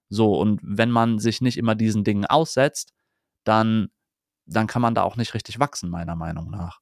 [0.08, 2.92] So, und wenn man sich nicht immer diesen Dingen aussetzt,
[3.44, 3.88] dann,
[4.46, 6.80] dann kann man da auch nicht richtig wachsen, meiner Meinung nach.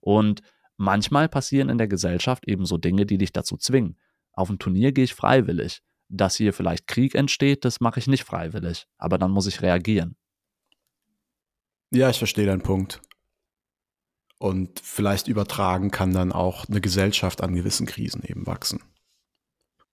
[0.00, 0.42] Und
[0.82, 3.98] Manchmal passieren in der Gesellschaft ebenso Dinge, die dich dazu zwingen.
[4.32, 5.82] Auf ein Turnier gehe ich freiwillig.
[6.08, 8.86] Dass hier vielleicht Krieg entsteht, das mache ich nicht freiwillig.
[8.96, 10.16] Aber dann muss ich reagieren.
[11.90, 13.02] Ja, ich verstehe deinen Punkt.
[14.38, 18.82] Und vielleicht übertragen kann dann auch eine Gesellschaft an gewissen Krisen eben wachsen.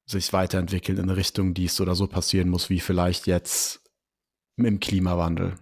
[0.05, 3.83] Sich weiterentwickeln in eine Richtung, die es so oder so passieren muss, wie vielleicht jetzt
[4.55, 5.55] im Klimawandel.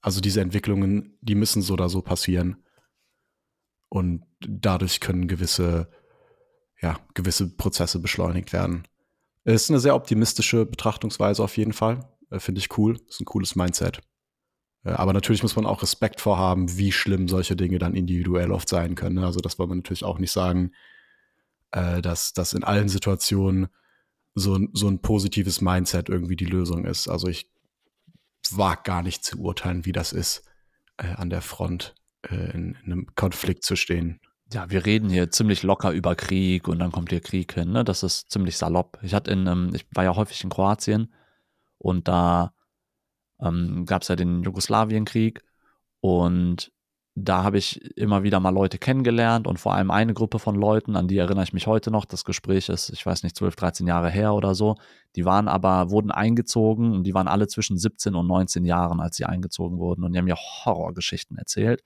[0.00, 2.62] Also diese Entwicklungen, die müssen so oder so passieren.
[3.88, 5.90] Und dadurch können gewisse,
[6.80, 8.86] ja, gewisse Prozesse beschleunigt werden.
[9.44, 12.00] Ist eine sehr optimistische Betrachtungsweise auf jeden Fall.
[12.30, 12.98] Äh, Finde ich cool.
[13.08, 14.00] Ist ein cooles Mindset.
[14.84, 18.68] Äh, aber natürlich muss man auch Respekt vorhaben, wie schlimm solche Dinge dann individuell oft
[18.68, 19.16] sein können.
[19.16, 19.26] Ne?
[19.26, 20.72] Also das wollen wir natürlich auch nicht sagen,
[21.72, 23.68] äh, dass das in allen Situationen
[24.34, 27.08] so, so ein positives Mindset irgendwie die Lösung ist.
[27.08, 27.50] Also ich
[28.50, 30.44] wage gar nicht zu urteilen, wie das ist
[30.96, 31.94] an der Front
[32.28, 34.20] in, einem Konflikt zu stehen.
[34.52, 37.70] Ja, wir reden hier ziemlich locker über Krieg und dann kommt hier Krieg hin.
[37.70, 37.84] Ne?
[37.84, 38.98] Das ist ziemlich salopp.
[39.02, 41.12] Ich hatte in, ähm, ich war ja häufig in Kroatien
[41.78, 42.52] und da
[43.40, 45.44] ähm, gab es ja den Jugoslawienkrieg
[46.00, 46.72] und
[47.14, 50.96] da habe ich immer wieder mal Leute kennengelernt und vor allem eine Gruppe von Leuten,
[50.96, 52.04] an die erinnere ich mich heute noch.
[52.04, 54.76] Das Gespräch ist, ich weiß nicht, 12, 13 Jahre her oder so.
[55.16, 59.16] Die waren aber, wurden eingezogen und die waren alle zwischen 17 und 19 Jahren, als
[59.16, 61.84] sie eingezogen wurden und die haben mir Horrorgeschichten erzählt.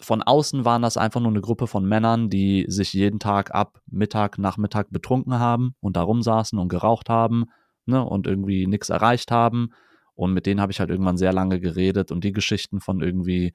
[0.00, 3.80] Von außen waren das einfach nur eine Gruppe von Männern, die sich jeden Tag ab
[3.86, 7.44] Mittag, Nachmittag betrunken haben und da rumsaßen und geraucht haben
[7.86, 9.70] ne, und irgendwie nichts erreicht haben.
[10.14, 13.52] Und mit denen habe ich halt irgendwann sehr lange geredet und die Geschichten von irgendwie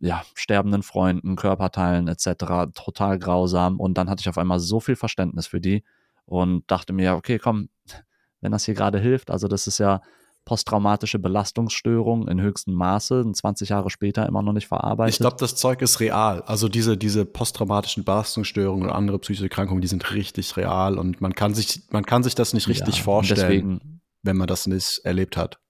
[0.00, 2.72] ja, sterbenden Freunden, Körperteilen etc.
[2.74, 3.78] total grausam.
[3.78, 5.84] Und dann hatte ich auf einmal so viel Verständnis für die
[6.24, 7.68] und dachte mir, okay, komm,
[8.40, 10.00] wenn das hier gerade hilft, also das ist ja
[10.44, 15.14] posttraumatische Belastungsstörung in höchstem Maße, 20 Jahre später immer noch nicht verarbeitet.
[15.14, 16.42] Ich glaube, das Zeug ist real.
[16.42, 21.34] Also diese, diese posttraumatischen Belastungsstörungen und andere psychische Erkrankungen, die sind richtig real und man
[21.34, 25.00] kann sich, man kann sich das nicht richtig ja, vorstellen, deswegen, wenn man das nicht
[25.04, 25.62] erlebt hat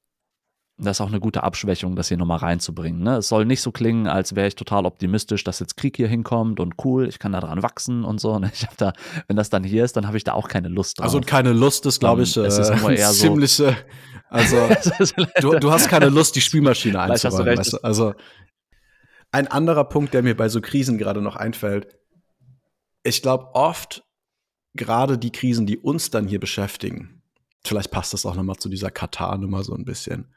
[0.78, 3.02] das ist auch eine gute Abschwächung, das hier nochmal reinzubringen.
[3.02, 3.18] Ne?
[3.18, 6.60] Es soll nicht so klingen, als wäre ich total optimistisch, dass jetzt Krieg hier hinkommt
[6.60, 8.38] und cool, ich kann da dran wachsen und so.
[8.38, 8.50] Ne?
[8.54, 8.92] Ich da,
[9.28, 11.04] wenn das dann hier ist, dann habe ich da auch keine Lust drauf.
[11.04, 13.76] Also keine Lust ist, glaube ich, es ist äh, ziemliche.
[14.46, 17.58] So, also du, du hast keine Lust, die Spülmaschine einzuräumen.
[17.58, 17.78] Weißt du?
[17.78, 18.14] Also
[19.30, 21.98] ein anderer Punkt, der mir bei so Krisen gerade noch einfällt,
[23.02, 24.04] ich glaube oft
[24.74, 27.22] gerade die Krisen, die uns dann hier beschäftigen,
[27.64, 30.32] vielleicht passt das auch nochmal zu dieser Katar-Nummer so ein bisschen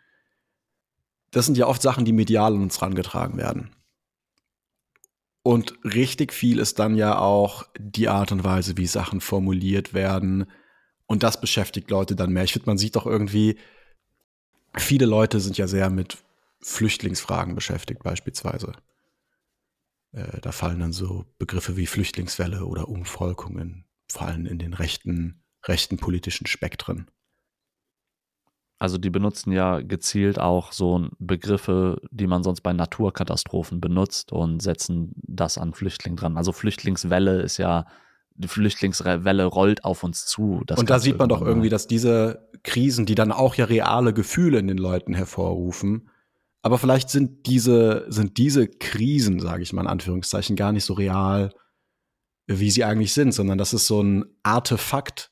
[1.35, 3.75] das sind ja oft Sachen, die medial an uns rangetragen werden.
[5.43, 10.45] Und richtig viel ist dann ja auch die Art und Weise, wie Sachen formuliert werden.
[11.07, 12.45] Und das beschäftigt Leute dann mehr.
[12.45, 13.57] Ich finde, man sieht doch irgendwie,
[14.77, 16.17] viele Leute sind ja sehr mit
[16.61, 18.73] Flüchtlingsfragen beschäftigt, beispielsweise.
[20.11, 25.97] Äh, da fallen dann so Begriffe wie Flüchtlingswelle oder Umvolkungen, fallen in den rechten, rechten
[25.97, 27.09] politischen Spektren.
[28.77, 34.61] Also die benutzen ja gezielt auch so Begriffe, die man sonst bei Naturkatastrophen benutzt und
[34.61, 36.37] setzen das an Flüchtling dran.
[36.37, 37.85] Also Flüchtlingswelle ist ja,
[38.35, 40.61] die Flüchtlingswelle rollt auf uns zu.
[40.75, 44.59] und da sieht man doch irgendwie, dass diese Krisen, die dann auch ja reale Gefühle
[44.59, 46.09] in den Leuten hervorrufen,
[46.61, 50.95] aber vielleicht sind diese, sind diese Krisen, sage ich mal in Anführungszeichen, gar nicht so
[50.95, 51.53] real,
[52.47, 55.31] wie sie eigentlich sind, sondern das ist so ein Artefakt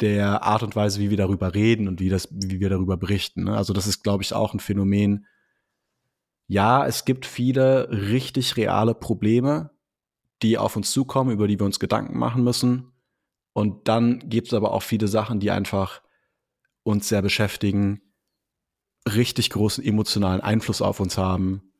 [0.00, 3.44] der Art und Weise, wie wir darüber reden und wie, das, wie wir darüber berichten.
[3.44, 3.56] Ne?
[3.56, 5.26] Also das ist, glaube ich, auch ein Phänomen.
[6.46, 9.70] Ja, es gibt viele richtig reale Probleme,
[10.42, 12.92] die auf uns zukommen, über die wir uns Gedanken machen müssen.
[13.52, 16.02] Und dann gibt es aber auch viele Sachen, die einfach
[16.82, 18.00] uns sehr beschäftigen,
[19.06, 21.72] richtig großen emotionalen Einfluss auf uns haben,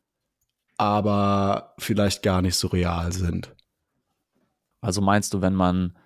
[0.76, 3.54] aber vielleicht gar nicht so real sind.
[4.80, 5.96] Also meinst du, wenn man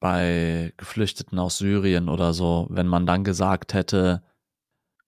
[0.00, 4.22] bei Geflüchteten aus Syrien oder so, wenn man dann gesagt hätte,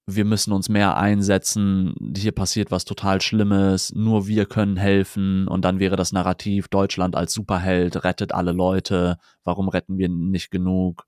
[0.07, 5.64] wir müssen uns mehr einsetzen, hier passiert was total Schlimmes, nur wir können helfen und
[5.64, 11.07] dann wäre das Narrativ Deutschland als Superheld rettet alle Leute, warum retten wir nicht genug,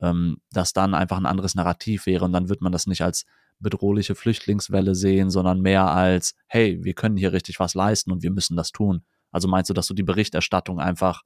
[0.00, 3.24] ähm, dass dann einfach ein anderes Narrativ wäre und dann wird man das nicht als
[3.58, 8.30] bedrohliche Flüchtlingswelle sehen, sondern mehr als, hey, wir können hier richtig was leisten und wir
[8.30, 9.02] müssen das tun.
[9.32, 11.22] Also meinst du, dass du die Berichterstattung einfach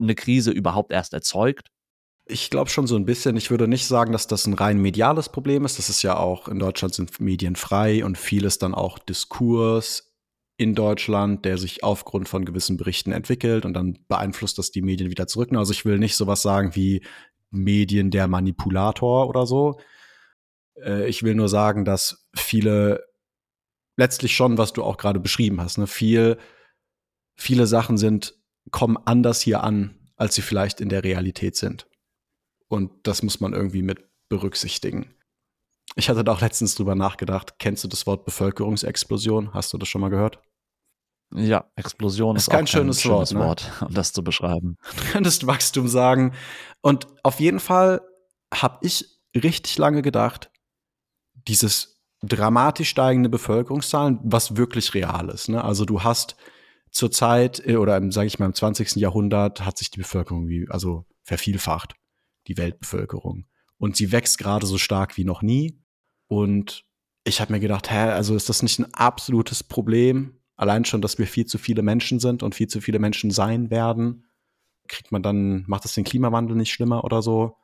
[0.00, 1.68] eine Krise überhaupt erst erzeugt?
[2.30, 3.36] Ich glaube schon so ein bisschen.
[3.36, 5.78] Ich würde nicht sagen, dass das ein rein mediales Problem ist.
[5.78, 10.14] Das ist ja auch, in Deutschland sind Medien frei und vieles dann auch Diskurs
[10.58, 15.08] in Deutschland, der sich aufgrund von gewissen Berichten entwickelt und dann beeinflusst das die Medien
[15.08, 15.52] wieder zurück.
[15.52, 17.02] Also ich will nicht sowas sagen wie
[17.50, 19.80] Medien der Manipulator oder so.
[20.82, 23.04] Äh, ich will nur sagen, dass viele
[23.96, 26.38] letztlich schon, was du auch gerade beschrieben hast, ne, viel,
[27.36, 28.34] viele Sachen sind
[28.70, 31.86] kommen anders hier an, als sie vielleicht in der Realität sind.
[32.68, 35.14] Und das muss man irgendwie mit berücksichtigen.
[35.96, 37.58] Ich hatte da auch letztens drüber nachgedacht.
[37.58, 39.54] Kennst du das Wort Bevölkerungsexplosion?
[39.54, 40.40] Hast du das schon mal gehört?
[41.34, 43.40] Ja, Explosion ist, ist kein, schönes, schönes Wort, ne?
[43.40, 44.76] Wort, um das zu beschreiben.
[44.96, 46.34] Du könntest Wachstum sagen.
[46.80, 48.00] Und auf jeden Fall
[48.52, 50.50] habe ich richtig lange gedacht,
[51.34, 55.48] dieses dramatisch steigende Bevölkerungszahlen, was wirklich real ist.
[55.48, 55.62] Ne?
[55.62, 56.36] Also du hast
[56.90, 58.96] zur Zeit äh, oder sage ich mal im 20.
[58.96, 61.94] Jahrhundert hat sich die Bevölkerung wie also vervielfacht,
[62.48, 63.46] die Weltbevölkerung
[63.78, 65.80] und sie wächst gerade so stark wie noch nie
[66.26, 66.84] und
[67.24, 70.40] ich habe mir gedacht, hä, also ist das nicht ein absolutes Problem?
[70.56, 73.70] Allein schon, dass wir viel zu viele Menschen sind und viel zu viele Menschen sein
[73.70, 74.24] werden.
[74.88, 77.56] Kriegt man dann, macht das den Klimawandel nicht schlimmer oder so?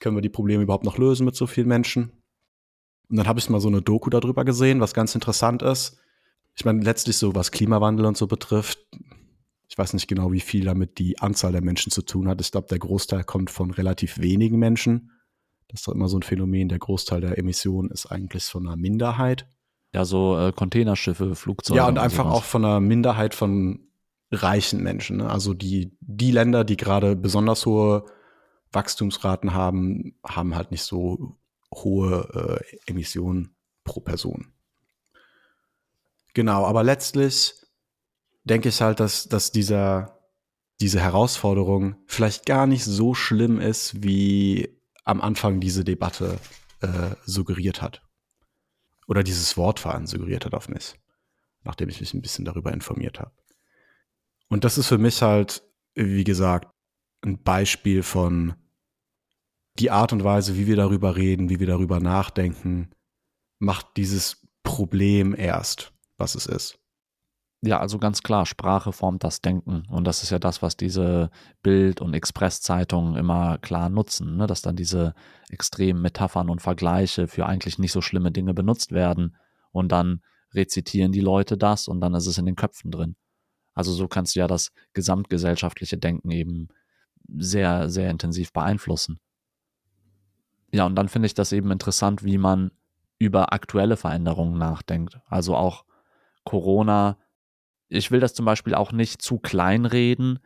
[0.00, 2.12] Können wir die Probleme überhaupt noch lösen mit so vielen Menschen?
[3.08, 5.98] Und dann habe ich mal so eine Doku darüber gesehen, was ganz interessant ist
[6.60, 8.86] ich meine, letztlich so, was Klimawandel und so betrifft,
[9.80, 12.40] weiß nicht genau, wie viel damit die Anzahl der Menschen zu tun hat.
[12.40, 15.10] Ich glaube, der Großteil kommt von relativ wenigen Menschen.
[15.68, 18.76] Das ist doch immer so ein Phänomen, der Großteil der Emissionen ist eigentlich von einer
[18.76, 19.48] Minderheit.
[19.94, 21.78] Ja, so äh, Containerschiffe, Flugzeuge.
[21.78, 22.36] Ja, und einfach sowas.
[22.36, 23.88] auch von einer Minderheit von
[24.30, 25.16] reichen Menschen.
[25.16, 25.30] Ne?
[25.30, 28.04] Also die, die Länder, die gerade besonders hohe
[28.72, 31.38] Wachstumsraten haben, haben halt nicht so
[31.74, 34.52] hohe äh, Emissionen pro Person.
[36.34, 37.54] Genau, aber letztlich
[38.44, 40.18] denke ich halt, dass, dass dieser,
[40.80, 46.38] diese Herausforderung vielleicht gar nicht so schlimm ist, wie am Anfang diese Debatte
[46.80, 48.02] äh, suggeriert hat.
[49.06, 50.94] Oder dieses Wort vor allem suggeriert hat auf mich,
[51.64, 53.32] nachdem ich mich ein bisschen darüber informiert habe.
[54.48, 55.62] Und das ist für mich halt,
[55.94, 56.70] wie gesagt,
[57.22, 58.54] ein Beispiel von
[59.78, 62.90] die Art und Weise, wie wir darüber reden, wie wir darüber nachdenken,
[63.58, 66.79] macht dieses Problem erst, was es ist.
[67.62, 69.82] Ja, also ganz klar, Sprache formt das Denken.
[69.90, 71.30] Und das ist ja das, was diese
[71.62, 74.46] Bild- und Express-Zeitungen immer klar nutzen, ne?
[74.46, 75.14] dass dann diese
[75.50, 79.36] extremen Metaphern und Vergleiche für eigentlich nicht so schlimme Dinge benutzt werden.
[79.72, 80.22] Und dann
[80.54, 83.16] rezitieren die Leute das und dann ist es in den Köpfen drin.
[83.74, 86.68] Also so kannst du ja das gesamtgesellschaftliche Denken eben
[87.28, 89.20] sehr, sehr intensiv beeinflussen.
[90.72, 92.70] Ja, und dann finde ich das eben interessant, wie man
[93.18, 95.20] über aktuelle Veränderungen nachdenkt.
[95.26, 95.84] Also auch
[96.44, 97.18] Corona
[97.90, 100.38] ich will das zum Beispiel auch nicht zu kleinreden,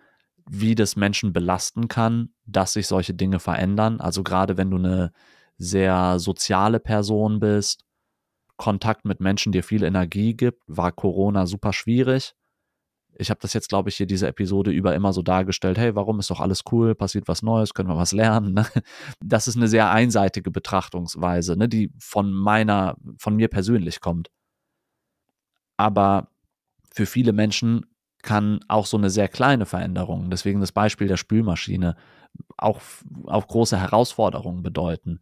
[0.49, 4.01] wie das Menschen belasten kann, dass sich solche Dinge verändern.
[4.01, 5.13] Also gerade wenn du eine
[5.57, 7.85] sehr soziale Person bist,
[8.57, 12.35] Kontakt mit Menschen dir viel Energie gibt, war Corona super schwierig.
[13.17, 16.19] Ich habe das jetzt, glaube ich, hier diese Episode über immer so dargestellt, hey, warum
[16.19, 18.55] ist doch alles cool, passiert was Neues, können wir was lernen.
[18.55, 18.67] Ne?
[19.21, 24.31] Das ist eine sehr einseitige Betrachtungsweise, ne, die von meiner, von mir persönlich kommt.
[25.77, 26.29] Aber
[26.95, 27.87] für viele Menschen
[28.23, 31.97] kann auch so eine sehr kleine Veränderung, deswegen das Beispiel der Spülmaschine,
[32.57, 32.81] auch,
[33.27, 35.21] auch große Herausforderungen bedeuten.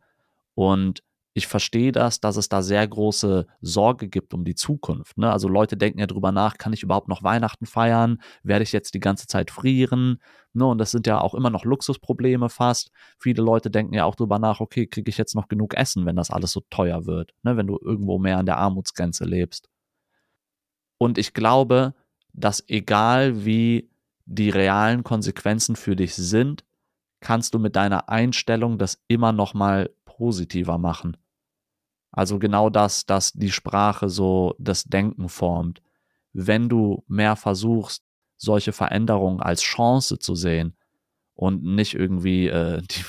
[0.55, 1.03] Und
[1.35, 5.17] ich verstehe das, dass es da sehr große Sorge gibt um die Zukunft.
[5.17, 5.33] Ne?
[5.33, 8.21] Also Leute denken ja drüber nach, kann ich überhaupt noch Weihnachten feiern?
[8.43, 10.19] Werde ich jetzt die ganze Zeit frieren?
[10.53, 10.67] Ne?
[10.67, 12.91] Und das sind ja auch immer noch Luxusprobleme fast.
[13.19, 16.17] Viele Leute denken ja auch drüber nach, okay, kriege ich jetzt noch genug Essen, wenn
[16.17, 17.57] das alles so teuer wird, ne?
[17.57, 19.71] wenn du irgendwo mehr an der Armutsgrenze lebst.
[21.03, 21.95] Und ich glaube,
[22.33, 23.91] dass egal wie
[24.25, 26.65] die realen Konsequenzen für dich sind,
[27.19, 31.17] kannst du mit deiner Einstellung das immer noch mal positiver machen.
[32.13, 35.83] Also genau das, dass die Sprache so das Denken formt.
[36.33, 38.05] Wenn du mehr versuchst,
[38.37, 40.77] solche Veränderungen als Chance zu sehen
[41.35, 43.05] und nicht irgendwie äh, die,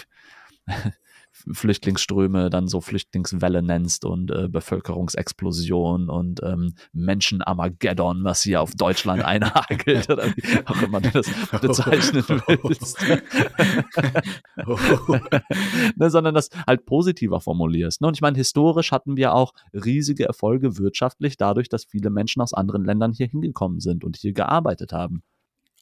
[1.52, 9.24] Flüchtlingsströme dann so Flüchtlingswelle nennst und äh, Bevölkerungsexplosion und ähm, Menschenarmageddon, was hier auf Deutschland
[9.24, 11.30] einhagelt oder wie auch immer du das
[11.60, 13.06] bezeichnen willst.
[15.98, 18.02] ne, sondern das halt positiver formulierst.
[18.02, 18.08] Ne?
[18.08, 22.54] Und ich meine, historisch hatten wir auch riesige Erfolge wirtschaftlich dadurch, dass viele Menschen aus
[22.54, 25.24] anderen Ländern hier hingekommen sind und hier gearbeitet haben.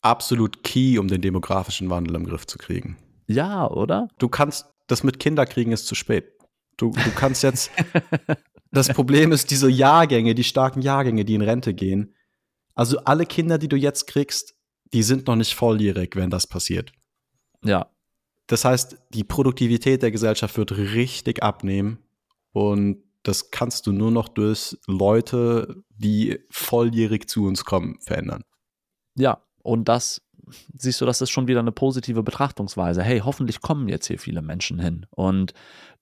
[0.02, 2.98] Absolut key, um den demografischen Wandel im Griff zu kriegen.
[3.28, 4.08] Ja, oder?
[4.18, 6.34] Du kannst das mit Kinderkriegen ist zu spät.
[6.78, 7.72] Du, du kannst jetzt.
[8.72, 12.14] das Problem ist, diese Jahrgänge, die starken Jahrgänge, die in Rente gehen.
[12.74, 14.56] Also alle Kinder, die du jetzt kriegst,
[14.94, 16.92] die sind noch nicht volljährig, wenn das passiert.
[17.64, 17.90] Ja.
[18.48, 22.00] Das heißt, die Produktivität der Gesellschaft wird richtig abnehmen.
[22.52, 28.44] Und das kannst du nur noch durch Leute, die volljährig zu uns kommen, verändern.
[29.16, 30.22] Ja, und das
[30.78, 33.04] siehst du, das ist schon wieder eine positive Betrachtungsweise.
[33.04, 35.06] Hey, hoffentlich kommen jetzt hier viele Menschen hin.
[35.12, 35.54] Und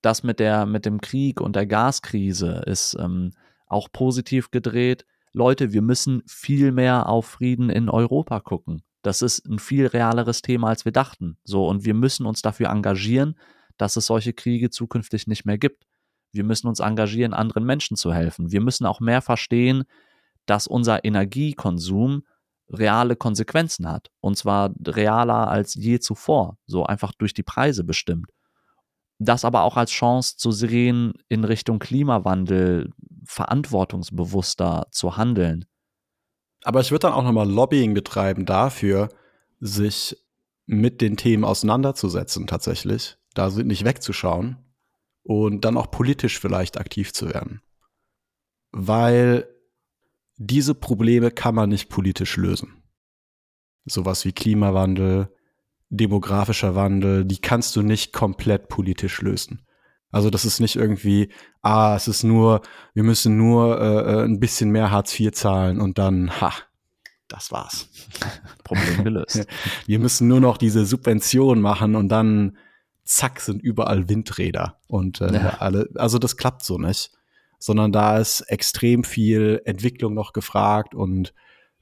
[0.01, 3.31] das mit der, mit dem Krieg und der Gaskrise ist ähm,
[3.67, 5.05] auch positiv gedreht.
[5.33, 8.83] Leute, wir müssen viel mehr auf Frieden in Europa gucken.
[9.01, 11.37] Das ist ein viel realeres Thema, als wir dachten.
[11.43, 13.35] So, und wir müssen uns dafür engagieren,
[13.77, 15.85] dass es solche Kriege zukünftig nicht mehr gibt.
[16.31, 18.51] Wir müssen uns engagieren, anderen Menschen zu helfen.
[18.51, 19.83] Wir müssen auch mehr verstehen,
[20.45, 22.23] dass unser Energiekonsum
[22.69, 24.09] reale Konsequenzen hat.
[24.21, 28.29] Und zwar realer als je zuvor, so einfach durch die Preise bestimmt.
[29.17, 32.91] Das aber auch als Chance zu sehen, in Richtung Klimawandel
[33.25, 35.65] verantwortungsbewusster zu handeln.
[36.63, 39.09] Aber ich würde dann auch nochmal Lobbying betreiben dafür,
[39.59, 40.17] sich
[40.65, 44.57] mit den Themen auseinanderzusetzen tatsächlich, da nicht wegzuschauen
[45.23, 47.61] und dann auch politisch vielleicht aktiv zu werden.
[48.71, 49.47] Weil
[50.39, 52.81] diese Probleme kann man nicht politisch lösen.
[53.85, 55.29] Sowas wie Klimawandel,
[55.89, 59.65] demografischer Wandel, die kannst du nicht komplett politisch lösen.
[60.11, 61.31] Also das ist nicht irgendwie,
[61.61, 62.61] ah, es ist nur,
[62.93, 66.53] wir müssen nur äh, äh ein bisschen mehr Hartz IV zahlen und dann, ha,
[67.27, 67.89] das war's.
[68.63, 69.45] Problem gelöst.
[69.85, 72.57] Wir müssen nur noch diese Subvention machen und dann
[73.03, 74.79] zack, sind überall Windräder.
[74.87, 75.57] Und äh, Ja.
[75.59, 77.11] alle, also das klappt so nicht.
[77.59, 81.33] Sondern da ist extrem viel Entwicklung noch gefragt und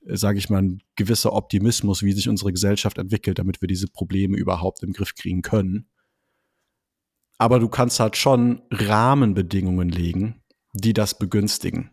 [0.09, 4.38] sage ich mal, ein gewisser Optimismus, wie sich unsere Gesellschaft entwickelt, damit wir diese Probleme
[4.38, 5.89] überhaupt im Griff kriegen können.
[7.38, 10.41] Aber du kannst halt schon Rahmenbedingungen legen,
[10.73, 11.91] die das begünstigen.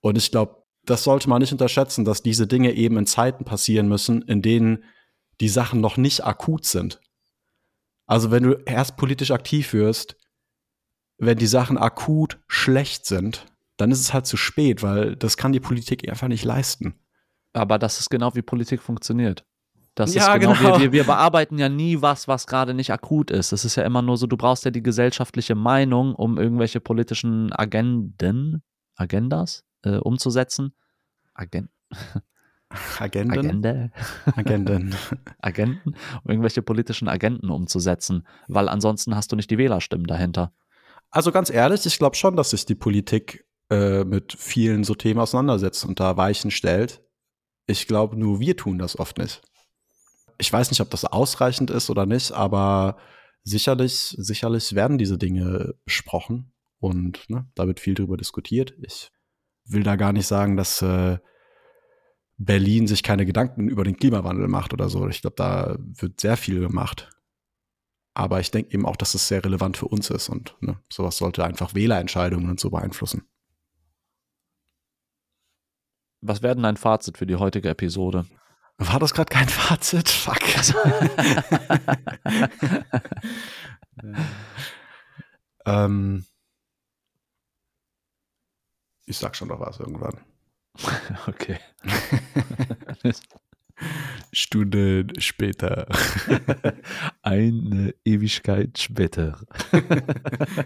[0.00, 3.88] Und ich glaube, das sollte man nicht unterschätzen, dass diese Dinge eben in Zeiten passieren
[3.88, 4.84] müssen, in denen
[5.40, 7.00] die Sachen noch nicht akut sind.
[8.06, 10.16] Also wenn du erst politisch aktiv wirst,
[11.20, 13.46] wenn die Sachen akut schlecht sind,
[13.76, 16.94] dann ist es halt zu spät, weil das kann die Politik einfach nicht leisten.
[17.52, 19.44] Aber das ist genau wie Politik funktioniert.
[19.94, 20.80] Das Ja, ist genau, genau.
[20.80, 23.52] Wir, wir, bearbeiten ja nie was, was gerade nicht akut ist.
[23.52, 27.52] Es ist ja immer nur so, du brauchst ja die gesellschaftliche Meinung, um irgendwelche politischen
[27.52, 28.62] Agenden,
[28.96, 30.74] Agendas äh, umzusetzen.
[31.34, 31.68] Agen
[32.98, 33.38] Agenden?
[33.38, 33.90] Agende?
[34.36, 34.94] Agenden.
[35.40, 40.52] Agenten, um irgendwelche politischen Agenten umzusetzen, weil ansonsten hast du nicht die Wählerstimmen dahinter.
[41.10, 45.20] Also ganz ehrlich, ich glaube schon, dass sich die Politik äh, mit vielen so Themen
[45.20, 47.02] auseinandersetzt und da Weichen stellt.
[47.66, 49.42] Ich glaube, nur wir tun das oft nicht.
[50.38, 52.96] Ich weiß nicht, ob das ausreichend ist oder nicht, aber
[53.42, 58.74] sicherlich, sicherlich werden diese Dinge besprochen und ne, da wird viel drüber diskutiert.
[58.82, 59.10] Ich
[59.66, 61.18] will da gar nicht sagen, dass äh,
[62.38, 65.06] Berlin sich keine Gedanken über den Klimawandel macht oder so.
[65.08, 67.10] Ich glaube, da wird sehr viel gemacht.
[68.20, 71.16] Aber ich denke eben auch, dass es sehr relevant für uns ist und ne, sowas
[71.16, 73.26] sollte einfach Wählerentscheidungen und so beeinflussen.
[76.20, 78.26] Was wäre denn dein Fazit für die heutige Episode?
[78.76, 80.10] War das gerade kein Fazit?
[80.10, 80.36] Fuck.
[85.64, 86.26] ähm,
[89.06, 90.20] ich sag schon noch was irgendwann.
[91.26, 91.58] okay.
[94.32, 95.88] Stunde später.
[97.22, 99.40] Eine Ewigkeit später.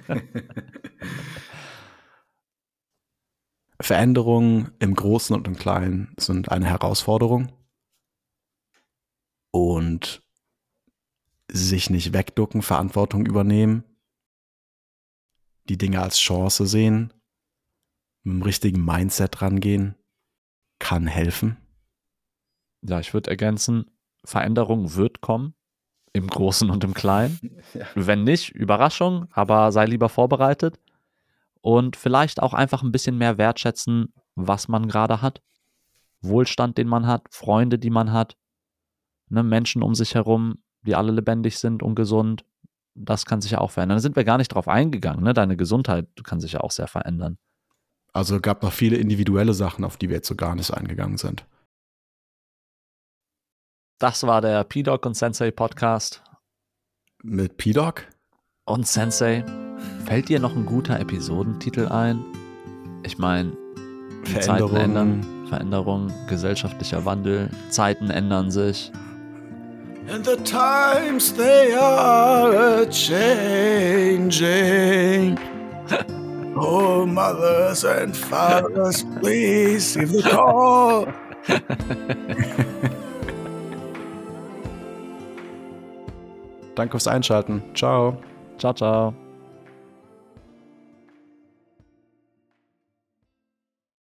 [3.80, 7.52] Veränderungen im Großen und im Kleinen sind eine Herausforderung.
[9.50, 10.22] Und
[11.50, 13.84] sich nicht wegducken, Verantwortung übernehmen,
[15.68, 17.12] die Dinge als Chance sehen,
[18.22, 19.94] mit dem richtigen Mindset rangehen,
[20.78, 21.63] kann helfen.
[22.86, 23.90] Ja, ich würde ergänzen,
[24.24, 25.54] Veränderung wird kommen,
[26.12, 27.38] im Großen und im Kleinen.
[27.74, 27.86] Ja.
[27.96, 30.78] Wenn nicht, Überraschung, aber sei lieber vorbereitet.
[31.60, 35.42] Und vielleicht auch einfach ein bisschen mehr wertschätzen, was man gerade hat.
[36.20, 38.36] Wohlstand, den man hat, Freunde, die man hat,
[39.28, 42.44] ne, Menschen um sich herum, die alle lebendig sind und gesund.
[42.94, 43.96] Das kann sich ja auch verändern.
[43.96, 45.24] Da sind wir gar nicht drauf eingegangen.
[45.24, 45.34] Ne?
[45.34, 47.38] Deine Gesundheit kann sich ja auch sehr verändern.
[48.12, 51.44] Also gab noch viele individuelle Sachen, auf die wir jetzt so gar nicht eingegangen sind.
[54.04, 56.22] Das war der P-Doc und Sensei Podcast.
[57.22, 58.02] Mit P-Doc?
[58.66, 59.42] Und Sensei,
[60.04, 62.22] fällt dir noch ein guter Episodentitel ein?
[63.02, 63.56] Ich meine,
[64.40, 68.92] Zeiten ändern, Veränderung, gesellschaftlicher Wandel, Zeiten ändern sich.
[70.12, 74.28] And the times they are a changing.
[76.56, 81.08] Oh, mothers and fathers, please give the call.
[86.74, 87.62] Danke fürs Einschalten.
[87.74, 88.16] Ciao.
[88.58, 89.23] Ciao, ciao.